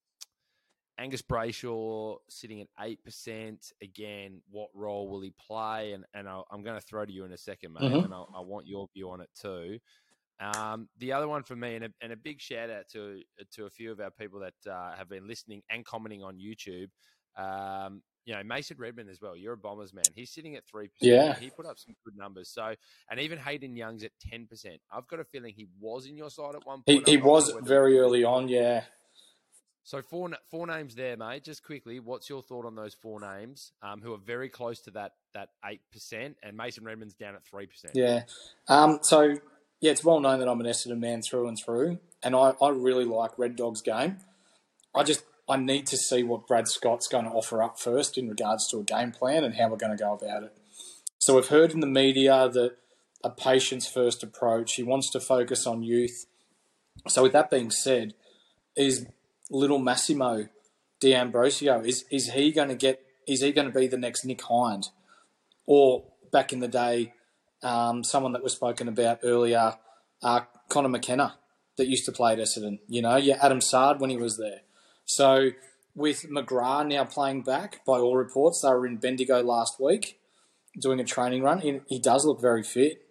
Angus 0.99 1.21
Brayshaw 1.21 2.17
sitting 2.29 2.61
at 2.61 2.67
eight 2.81 3.03
percent. 3.03 3.71
Again, 3.81 4.41
what 4.51 4.69
role 4.73 5.07
will 5.09 5.21
he 5.21 5.33
play? 5.47 5.93
And 5.93 6.05
and 6.13 6.27
I'll, 6.27 6.45
I'm 6.51 6.61
going 6.63 6.75
to 6.79 6.85
throw 6.85 7.05
to 7.05 7.11
you 7.11 7.23
in 7.25 7.31
a 7.31 7.37
second, 7.37 7.73
mate, 7.73 7.91
Mhm. 7.91 8.05
and 8.05 8.13
I'll, 8.13 8.29
I 8.35 8.41
want 8.41 8.67
your 8.67 8.87
view 8.93 9.09
on 9.09 9.21
it 9.21 9.29
too. 9.39 9.79
Um, 10.41 10.87
the 10.99 11.11
other 11.13 11.27
one 11.27 11.43
for 11.43 11.55
me, 11.55 11.75
and 11.75 11.85
a, 11.85 11.89
and 12.01 12.11
a 12.13 12.17
big 12.17 12.39
shout 12.39 12.69
out 12.69 12.87
to 12.93 13.21
to 13.55 13.65
a 13.65 13.69
few 13.69 13.91
of 13.91 13.99
our 13.99 14.11
people 14.11 14.39
that 14.41 14.71
uh, 14.71 14.95
have 14.95 15.09
been 15.09 15.27
listening 15.27 15.61
and 15.69 15.85
commenting 15.85 16.23
on 16.23 16.37
YouTube. 16.37 16.89
Um, 17.35 18.01
you 18.25 18.35
know, 18.35 18.43
Mason 18.43 18.77
Redman 18.77 19.09
as 19.09 19.19
well. 19.21 19.35
You're 19.35 19.53
a 19.53 19.57
Bombers 19.57 19.93
man. 19.93 20.03
He's 20.13 20.29
sitting 20.31 20.55
at 20.55 20.63
three 20.69 20.89
percent. 20.89 21.11
Yeah. 21.15 21.39
he 21.39 21.49
put 21.49 21.65
up 21.65 21.77
some 21.79 21.95
good 22.05 22.15
numbers. 22.15 22.49
So, 22.49 22.75
and 23.09 23.19
even 23.19 23.39
Hayden 23.39 23.75
Young's 23.75 24.03
at 24.03 24.11
ten 24.21 24.45
percent. 24.45 24.79
I've 24.91 25.07
got 25.07 25.19
a 25.19 25.23
feeling 25.25 25.53
he 25.55 25.67
was 25.79 26.05
in 26.05 26.15
your 26.15 26.29
side 26.29 26.55
at 26.55 26.65
one 26.65 26.83
point. 26.83 27.07
he 27.07 27.15
I'm 27.17 27.23
was 27.23 27.51
very 27.63 27.97
early 27.97 28.23
on, 28.23 28.47
yeah. 28.47 28.83
So 29.83 30.01
four 30.01 30.29
four 30.51 30.67
names 30.67 30.95
there, 30.95 31.17
mate. 31.17 31.43
Just 31.43 31.63
quickly, 31.63 31.99
what's 31.99 32.29
your 32.29 32.43
thought 32.43 32.65
on 32.65 32.75
those 32.75 32.93
four 32.93 33.19
names 33.19 33.71
um, 33.81 34.01
who 34.01 34.13
are 34.13 34.19
very 34.19 34.49
close 34.49 34.79
to 34.81 34.91
that 34.91 35.13
that 35.33 35.49
eight 35.65 35.81
percent, 35.91 36.37
and 36.43 36.55
Mason 36.55 36.83
Redman's 36.83 37.13
down 37.13 37.35
at 37.35 37.45
three 37.45 37.65
percent. 37.65 37.95
Yeah. 37.95 38.23
Um, 38.67 38.99
so, 39.01 39.35
yeah, 39.81 39.91
it's 39.91 40.03
well 40.03 40.19
known 40.19 40.39
that 40.39 40.47
I'm 40.47 40.59
an 40.59 40.67
Essendon 40.67 40.99
man 40.99 41.21
through 41.21 41.47
and 41.47 41.57
through, 41.57 41.99
and 42.21 42.35
I, 42.35 42.53
I 42.61 42.69
really 42.69 43.05
like 43.05 43.37
Red 43.37 43.55
Dog's 43.55 43.81
game. 43.81 44.17
I 44.95 45.03
just 45.03 45.23
I 45.49 45.57
need 45.57 45.87
to 45.87 45.97
see 45.97 46.21
what 46.21 46.45
Brad 46.45 46.67
Scott's 46.67 47.07
going 47.07 47.25
to 47.25 47.31
offer 47.31 47.63
up 47.63 47.79
first 47.79 48.17
in 48.17 48.29
regards 48.29 48.67
to 48.69 48.77
a 48.77 48.83
game 48.83 49.11
plan 49.11 49.43
and 49.43 49.55
how 49.55 49.69
we're 49.69 49.77
going 49.77 49.97
to 49.97 50.03
go 50.03 50.13
about 50.13 50.43
it. 50.43 50.55
So 51.17 51.35
we've 51.35 51.47
heard 51.47 51.71
in 51.71 51.79
the 51.79 51.87
media 51.87 52.47
that 52.49 52.77
a 53.23 53.29
patience 53.29 53.87
first 53.87 54.23
approach. 54.23 54.75
He 54.75 54.83
wants 54.83 55.09
to 55.11 55.19
focus 55.19 55.65
on 55.65 55.83
youth. 55.83 56.25
So 57.07 57.23
with 57.23 57.33
that 57.33 57.49
being 57.49 57.71
said, 57.71 58.13
is 58.75 59.07
little 59.49 59.79
Massimo 59.79 60.47
D'Ambrosio 60.99 61.81
is 61.81 62.05
is 62.11 62.31
he 62.31 62.51
going 62.51 62.69
to 62.69 62.75
get? 62.75 63.01
Is 63.27 63.41
he 63.41 63.51
going 63.51 63.71
to 63.71 63.77
be 63.77 63.87
the 63.87 63.97
next 63.97 64.25
Nick 64.25 64.41
Hind, 64.41 64.89
or 65.65 66.03
back 66.31 66.51
in 66.51 66.59
the 66.59 66.67
day, 66.67 67.13
um, 67.63 68.03
someone 68.03 68.33
that 68.33 68.43
was 68.43 68.53
spoken 68.53 68.87
about 68.87 69.19
earlier, 69.23 69.75
uh, 70.23 70.41
Conor 70.67 70.89
McKenna, 70.89 71.35
that 71.77 71.87
used 71.87 72.05
to 72.05 72.11
play 72.11 72.33
at 72.33 72.39
Essendon. 72.39 72.79
You 72.87 73.01
know, 73.01 73.15
yeah, 73.15 73.37
Adam 73.41 73.61
Saad 73.61 73.99
when 73.99 74.09
he 74.09 74.17
was 74.17 74.37
there. 74.37 74.61
So 75.05 75.51
with 75.95 76.25
McGrath 76.29 76.87
now 76.87 77.05
playing 77.05 77.43
back, 77.43 77.83
by 77.85 77.97
all 77.99 78.15
reports, 78.15 78.61
they 78.61 78.69
were 78.69 78.85
in 78.85 78.97
Bendigo 78.97 79.41
last 79.41 79.79
week 79.79 80.19
doing 80.79 80.99
a 80.99 81.03
training 81.03 81.41
run. 81.43 81.59
He, 81.59 81.81
he 81.87 81.99
does 81.99 82.25
look 82.25 82.41
very 82.41 82.63
fit, 82.63 83.01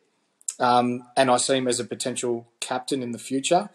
um, 0.61 1.03
and 1.17 1.31
I 1.31 1.37
see 1.39 1.57
him 1.57 1.69
as 1.69 1.81
a 1.81 1.85
potential 1.85 2.49
captain 2.61 3.03
in 3.03 3.13
the 3.13 3.19
future. 3.19 3.71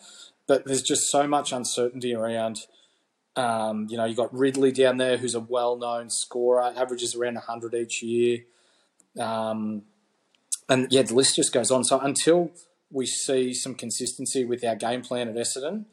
But 0.47 0.65
there's 0.65 0.81
just 0.81 1.09
so 1.09 1.27
much 1.27 1.51
uncertainty 1.51 2.13
around. 2.13 2.59
Um, 3.35 3.87
you 3.89 3.97
know, 3.97 4.05
you've 4.05 4.17
got 4.17 4.33
Ridley 4.33 4.71
down 4.71 4.97
there, 4.97 5.17
who's 5.17 5.35
a 5.35 5.39
well-known 5.39 6.09
scorer, 6.09 6.73
averages 6.75 7.15
around 7.15 7.35
100 7.35 7.73
each 7.73 8.03
year. 8.03 8.39
Um, 9.19 9.83
and 10.69 10.87
yeah, 10.91 11.03
the 11.03 11.15
list 11.15 11.35
just 11.35 11.53
goes 11.53 11.71
on. 11.71 11.83
So 11.83 11.99
until 11.99 12.51
we 12.91 13.05
see 13.05 13.53
some 13.53 13.75
consistency 13.75 14.45
with 14.45 14.63
our 14.63 14.75
game 14.75 15.01
plan 15.01 15.29
at 15.29 15.35
Essendon, 15.35 15.85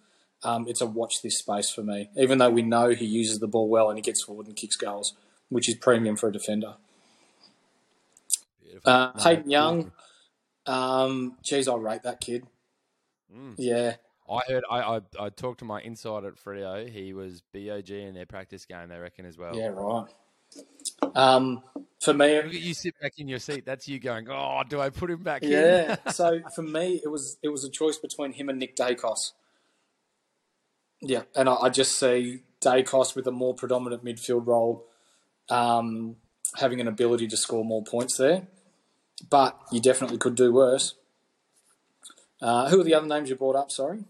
um, 0.43 0.67
it's 0.69 0.81
a 0.81 0.87
watch 0.87 1.23
this 1.23 1.39
space 1.39 1.71
for 1.71 1.83
me. 1.83 2.11
Even 2.17 2.39
though 2.39 2.51
we 2.51 2.63
know 2.63 2.91
he 2.91 3.05
uses 3.05 3.39
the 3.39 3.49
ball 3.49 3.69
well 3.69 3.89
and 3.89 3.99
he 3.99 4.03
gets 4.03 4.23
forward 4.23 4.47
and 4.47 4.57
kicks 4.57 4.77
goals, 4.77 5.15
which 5.49 5.69
is 5.69 5.75
premium 5.75 6.17
for 6.17 6.29
a 6.29 6.33
defender. 6.33 6.75
Beautiful. 8.63 8.91
Uh, 8.91 9.13
Hayden 9.21 9.51
Young, 9.51 9.93
um, 10.67 11.37
geez, 11.43 11.69
I 11.69 11.75
rate 11.77 12.03
that 12.05 12.21
kid. 12.21 12.47
Mm. 13.35 13.55
Yeah, 13.59 13.97
I 14.31 14.41
heard. 14.47 14.65
I, 14.71 14.81
I 14.81 15.01
I 15.19 15.29
talked 15.31 15.59
to 15.61 15.65
my 15.65 15.81
insider 15.81 16.29
at 16.29 16.37
Freo. 16.37 16.89
He 16.89 17.13
was 17.13 17.43
BOG 17.53 17.91
in 17.91 18.15
their 18.15 18.27
practice 18.27 18.65
game. 18.65 18.89
They 18.89 18.99
reckon 18.99 19.27
as 19.27 19.37
well. 19.37 19.57
yeah, 19.57 19.69
right. 19.69 20.07
Um, 21.15 21.63
for 22.01 22.15
me, 22.15 22.41
you 22.51 22.75
sit 22.75 22.95
back 23.01 23.15
in 23.19 23.29
your 23.29 23.39
seat. 23.39 23.65
That's 23.67 23.89
you 23.89 23.99
going. 23.99 24.29
Oh, 24.29 24.63
do 24.69 24.81
I 24.81 24.91
put 24.91 25.11
him 25.11 25.23
back 25.23 25.43
in? 25.43 25.51
Yeah. 25.51 25.97
so 26.11 26.41
for 26.55 26.63
me, 26.63 27.01
it 27.03 27.09
was 27.09 27.39
it 27.43 27.49
was 27.49 27.65
a 27.65 27.71
choice 27.71 27.99
between 27.99 28.33
him 28.33 28.49
and 28.49 28.59
Nick 28.59 28.77
Daicos. 28.77 29.33
Yeah, 31.03 31.23
and 31.35 31.49
I, 31.49 31.55
I 31.55 31.69
just 31.71 31.99
see 31.99 32.41
Daicos 32.61 33.15
with 33.17 33.27
a 33.27 33.31
more 33.31 33.55
predominant 33.55 34.05
midfield 34.05 34.47
role, 34.47 34.87
um, 35.49 36.17
having 36.57 36.81
an 36.81 36.89
ability 36.89 37.27
to 37.29 37.37
score 37.37 37.65
more 37.65 37.83
points 37.83 38.17
there. 38.17 38.49
But 39.29 39.59
you 39.71 39.81
definitely 39.81 40.19
could 40.19 40.35
do 40.35 40.53
worse. 40.53 40.95
Uh, 42.41 42.71
who 42.71 42.81
are 42.81 42.85
the 42.85 42.95
other 42.95 43.07
names 43.07 43.29
you 43.29 43.37
brought 43.37 43.57
up? 43.57 43.71
Sorry. 43.71 44.05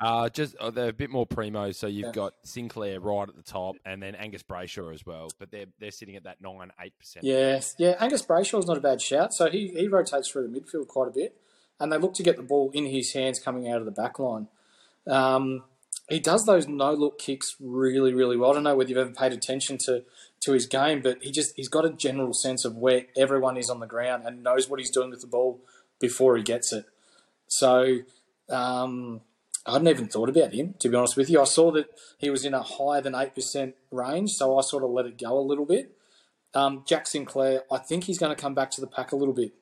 Uh, 0.00 0.28
just 0.30 0.56
uh, 0.56 0.70
they're 0.70 0.88
a 0.88 0.92
bit 0.94 1.10
more 1.10 1.26
primo. 1.26 1.72
So 1.72 1.86
you've 1.86 2.06
Yeah. 2.06 2.12
got 2.12 2.34
Sinclair 2.42 3.00
right 3.00 3.28
at 3.28 3.36
the 3.36 3.42
top, 3.42 3.76
and 3.84 4.02
then 4.02 4.14
Angus 4.14 4.42
Brayshaw 4.42 4.94
as 4.94 5.04
well. 5.04 5.28
But 5.38 5.50
they're 5.50 5.66
they're 5.78 5.90
sitting 5.90 6.16
at 6.16 6.24
that 6.24 6.40
nine 6.40 6.72
eight 6.80 6.98
percent. 6.98 7.24
Yes, 7.26 7.74
yeah. 7.78 7.96
Angus 8.00 8.22
Brayshaw's 8.22 8.66
not 8.66 8.78
a 8.78 8.80
bad 8.80 9.02
shout. 9.02 9.34
So 9.34 9.50
he, 9.50 9.68
he 9.68 9.88
rotates 9.88 10.28
through 10.30 10.48
the 10.48 10.58
midfield 10.60 10.88
quite 10.88 11.08
a 11.08 11.12
bit, 11.12 11.36
and 11.78 11.92
they 11.92 11.98
look 11.98 12.14
to 12.14 12.22
get 12.22 12.36
the 12.36 12.42
ball 12.42 12.70
in 12.72 12.86
his 12.86 13.12
hands 13.12 13.38
coming 13.38 13.68
out 13.70 13.78
of 13.78 13.84
the 13.84 13.90
back 13.90 14.18
line. 14.18 14.48
Um, 15.06 15.64
he 16.08 16.18
does 16.18 16.44
those 16.44 16.66
no 16.66 16.92
look 16.92 17.18
kicks 17.18 17.54
really, 17.60 18.12
really 18.12 18.36
well. 18.36 18.50
I 18.50 18.54
don't 18.54 18.64
know 18.64 18.74
whether 18.74 18.88
you've 18.88 18.98
ever 18.98 19.10
paid 19.12 19.32
attention 19.32 19.78
to, 19.78 20.02
to 20.40 20.52
his 20.52 20.66
game, 20.66 21.02
but 21.02 21.22
he 21.22 21.30
just 21.30 21.54
he's 21.56 21.68
got 21.68 21.84
a 21.84 21.90
general 21.90 22.32
sense 22.32 22.64
of 22.64 22.76
where 22.76 23.06
everyone 23.16 23.56
is 23.56 23.70
on 23.70 23.80
the 23.80 23.86
ground 23.86 24.24
and 24.26 24.42
knows 24.42 24.68
what 24.68 24.80
he's 24.80 24.90
doing 24.90 25.10
with 25.10 25.20
the 25.20 25.26
ball 25.28 25.60
before 26.00 26.36
he 26.36 26.42
gets 26.42 26.72
it. 26.72 26.86
So 27.46 27.98
um, 28.48 29.20
I 29.70 29.74
hadn't 29.74 29.88
even 29.88 30.08
thought 30.08 30.28
about 30.28 30.52
him, 30.52 30.74
to 30.80 30.88
be 30.88 30.96
honest 30.96 31.16
with 31.16 31.30
you. 31.30 31.40
I 31.40 31.44
saw 31.44 31.70
that 31.72 31.86
he 32.18 32.28
was 32.28 32.44
in 32.44 32.54
a 32.54 32.62
higher 32.62 33.00
than 33.00 33.12
8% 33.12 33.72
range, 33.90 34.32
so 34.32 34.58
I 34.58 34.62
sort 34.62 34.82
of 34.82 34.90
let 34.90 35.06
it 35.06 35.16
go 35.16 35.38
a 35.38 35.40
little 35.40 35.64
bit. 35.64 35.96
Um, 36.54 36.82
Jack 36.86 37.06
Sinclair, 37.06 37.62
I 37.70 37.78
think 37.78 38.04
he's 38.04 38.18
going 38.18 38.34
to 38.34 38.40
come 38.40 38.54
back 38.54 38.70
to 38.72 38.80
the 38.80 38.86
pack 38.88 39.12
a 39.12 39.16
little 39.16 39.34
bit. 39.34 39.52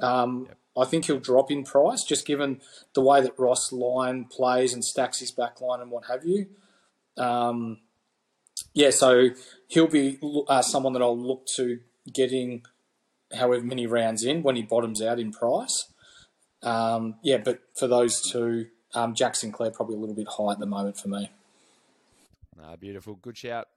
Um, 0.00 0.46
Yep. 0.48 0.58
I 0.78 0.84
think 0.84 1.06
he'll 1.06 1.18
drop 1.18 1.50
in 1.50 1.64
price 1.64 2.04
just 2.04 2.26
given 2.26 2.60
the 2.94 3.00
way 3.00 3.22
that 3.22 3.38
Ross 3.38 3.72
Lyon 3.72 4.26
plays 4.26 4.74
and 4.74 4.84
stacks 4.84 5.20
his 5.20 5.30
back 5.30 5.60
line 5.60 5.80
and 5.80 5.90
what 5.90 6.04
have 6.06 6.24
you. 6.26 6.48
Um, 7.16 7.78
yeah, 8.74 8.90
so 8.90 9.30
he'll 9.68 9.86
be 9.86 10.18
uh, 10.48 10.60
someone 10.60 10.92
that 10.92 11.00
I'll 11.00 11.18
look 11.18 11.46
to 11.56 11.80
getting 12.12 12.62
however 13.34 13.64
many 13.64 13.86
rounds 13.86 14.22
in 14.22 14.42
when 14.42 14.56
he 14.56 14.62
bottoms 14.62 15.00
out 15.00 15.18
in 15.18 15.32
price. 15.32 15.90
Um, 16.62 17.14
yeah, 17.22 17.38
but 17.38 17.60
for 17.74 17.86
those 17.86 18.20
two, 18.20 18.66
um, 18.96 19.14
Jack 19.14 19.36
Sinclair 19.36 19.70
probably 19.70 19.94
a 19.96 19.98
little 19.98 20.14
bit 20.14 20.26
high 20.28 20.52
at 20.52 20.58
the 20.58 20.66
moment 20.66 20.96
for 20.98 21.08
me. 21.08 21.30
Ah, 22.60 22.76
beautiful. 22.76 23.14
Good 23.14 23.36
shout. 23.36 23.68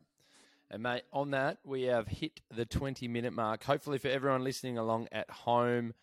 And 0.71 0.84
mate, 0.84 1.03
on 1.12 1.32
that, 1.32 1.58
we 1.65 1.84
have 1.84 2.08
hit 2.08 2.39
the 2.55 2.65
20 2.65 3.08
minute 3.08 3.34
mark. 3.34 3.63
Hopefully, 3.63 3.97
for 3.97 4.08
everyone 4.08 4.43
listening 4.43 4.77
along 4.77 5.08
at 5.12 5.29
home, 5.29 5.93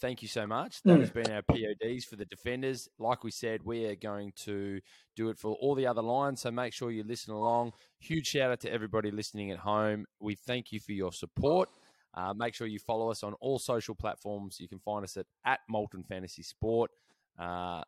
thank 0.00 0.22
you 0.22 0.28
so 0.28 0.46
much. 0.46 0.82
That 0.82 0.96
Mm. 0.96 1.00
has 1.00 1.10
been 1.10 1.30
our 1.30 1.42
PODs 1.42 2.04
for 2.04 2.16
the 2.16 2.24
defenders. 2.24 2.88
Like 2.98 3.22
we 3.22 3.30
said, 3.30 3.62
we 3.64 3.84
are 3.84 3.94
going 3.94 4.32
to 4.44 4.80
do 5.14 5.28
it 5.28 5.38
for 5.38 5.54
all 5.54 5.74
the 5.74 5.86
other 5.86 6.02
lines. 6.02 6.40
So 6.40 6.50
make 6.50 6.72
sure 6.72 6.90
you 6.90 7.04
listen 7.04 7.32
along. 7.34 7.72
Huge 8.00 8.26
shout 8.26 8.50
out 8.50 8.60
to 8.60 8.72
everybody 8.72 9.10
listening 9.10 9.50
at 9.50 9.58
home. 9.58 10.06
We 10.20 10.34
thank 10.34 10.72
you 10.72 10.80
for 10.80 10.92
your 10.92 11.12
support. 11.12 11.68
Uh, 12.14 12.32
make 12.32 12.54
sure 12.54 12.66
you 12.66 12.78
follow 12.78 13.10
us 13.10 13.22
on 13.22 13.34
all 13.34 13.58
social 13.58 13.94
platforms. 13.94 14.58
You 14.58 14.68
can 14.68 14.78
find 14.78 15.04
us 15.04 15.16
at, 15.16 15.26
at 15.44 15.60
Molten 15.68 16.02
Fantasy 16.04 16.42
Sport. 16.42 16.90
Uh, 17.38 17.82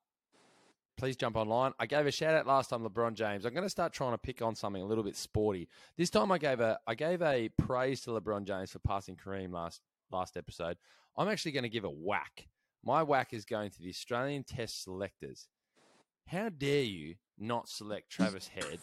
please 0.96 1.16
jump 1.16 1.36
online. 1.36 1.72
I 1.78 1.86
gave 1.86 2.06
a 2.06 2.10
shout 2.10 2.34
out 2.34 2.46
last 2.46 2.70
time, 2.70 2.82
LeBron 2.82 3.14
James. 3.14 3.44
I'm 3.44 3.52
going 3.52 3.64
to 3.64 3.70
start 3.70 3.92
trying 3.92 4.12
to 4.12 4.18
pick 4.18 4.42
on 4.42 4.54
something 4.54 4.82
a 4.82 4.86
little 4.86 5.04
bit 5.04 5.16
sporty. 5.16 5.68
This 5.96 6.10
time, 6.10 6.32
I 6.32 6.38
gave 6.38 6.60
a 6.60 6.78
I 6.86 6.94
gave 6.94 7.22
a 7.22 7.48
praise 7.58 8.00
to 8.02 8.10
LeBron 8.10 8.44
James 8.44 8.70
for 8.70 8.78
passing 8.80 9.16
Kareem 9.16 9.52
last 9.52 9.80
last 10.10 10.36
episode. 10.36 10.76
I'm 11.16 11.28
actually 11.28 11.52
going 11.52 11.64
to 11.64 11.68
give 11.68 11.84
a 11.84 11.90
whack. 11.90 12.48
My 12.84 13.02
whack 13.02 13.32
is 13.32 13.44
going 13.44 13.70
to 13.70 13.82
the 13.82 13.88
Australian 13.88 14.44
Test 14.44 14.82
selectors. 14.84 15.48
How 16.26 16.48
dare 16.48 16.82
you 16.82 17.16
not 17.38 17.68
select 17.68 18.10
Travis 18.10 18.48
Head, 18.48 18.78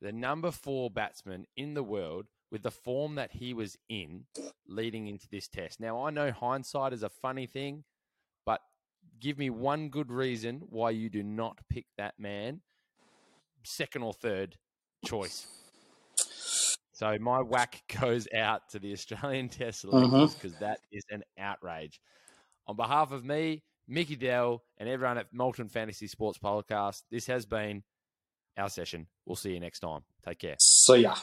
the 0.00 0.12
number 0.12 0.50
four 0.50 0.90
batsman 0.90 1.46
in 1.56 1.74
the 1.74 1.82
world, 1.82 2.26
with 2.50 2.62
the 2.62 2.70
form 2.70 3.14
that 3.16 3.32
he 3.32 3.54
was 3.54 3.76
in 3.88 4.24
leading 4.66 5.06
into 5.06 5.28
this 5.30 5.48
test? 5.48 5.80
Now, 5.80 6.04
I 6.04 6.10
know 6.10 6.30
hindsight 6.30 6.92
is 6.92 7.02
a 7.02 7.08
funny 7.08 7.46
thing, 7.46 7.84
give 9.20 9.38
me 9.38 9.50
one 9.50 9.88
good 9.88 10.10
reason 10.10 10.62
why 10.68 10.90
you 10.90 11.08
do 11.08 11.22
not 11.22 11.58
pick 11.68 11.86
that 11.96 12.14
man 12.18 12.60
second 13.64 14.02
or 14.02 14.12
third 14.12 14.56
choice. 15.04 15.46
So 16.92 17.16
my 17.20 17.40
whack 17.40 17.82
goes 18.00 18.26
out 18.34 18.68
to 18.70 18.78
the 18.78 18.92
Australian 18.92 19.48
Test 19.48 19.82
selectors 19.82 20.10
mm-hmm. 20.10 20.48
because 20.48 20.76
is 20.90 21.04
an 21.10 21.22
outrage. 21.38 22.00
On 22.66 22.76
behalf 22.76 23.12
of 23.12 23.24
me, 23.24 23.62
Mickey 23.86 24.16
Dell, 24.16 24.62
and 24.76 24.88
everyone 24.88 25.16
at 25.16 25.32
Molten 25.32 25.68
Fantasy 25.68 26.06
Sports 26.06 26.38
Podcast, 26.38 27.02
this 27.10 27.26
has 27.26 27.46
been 27.46 27.82
our 28.58 28.68
session. 28.68 29.06
We'll 29.24 29.36
see 29.36 29.52
you 29.52 29.60
next 29.60 29.80
time. 29.80 30.00
Take 30.26 30.40
care. 30.40 30.56
See 30.58 31.02
ya. 31.02 31.14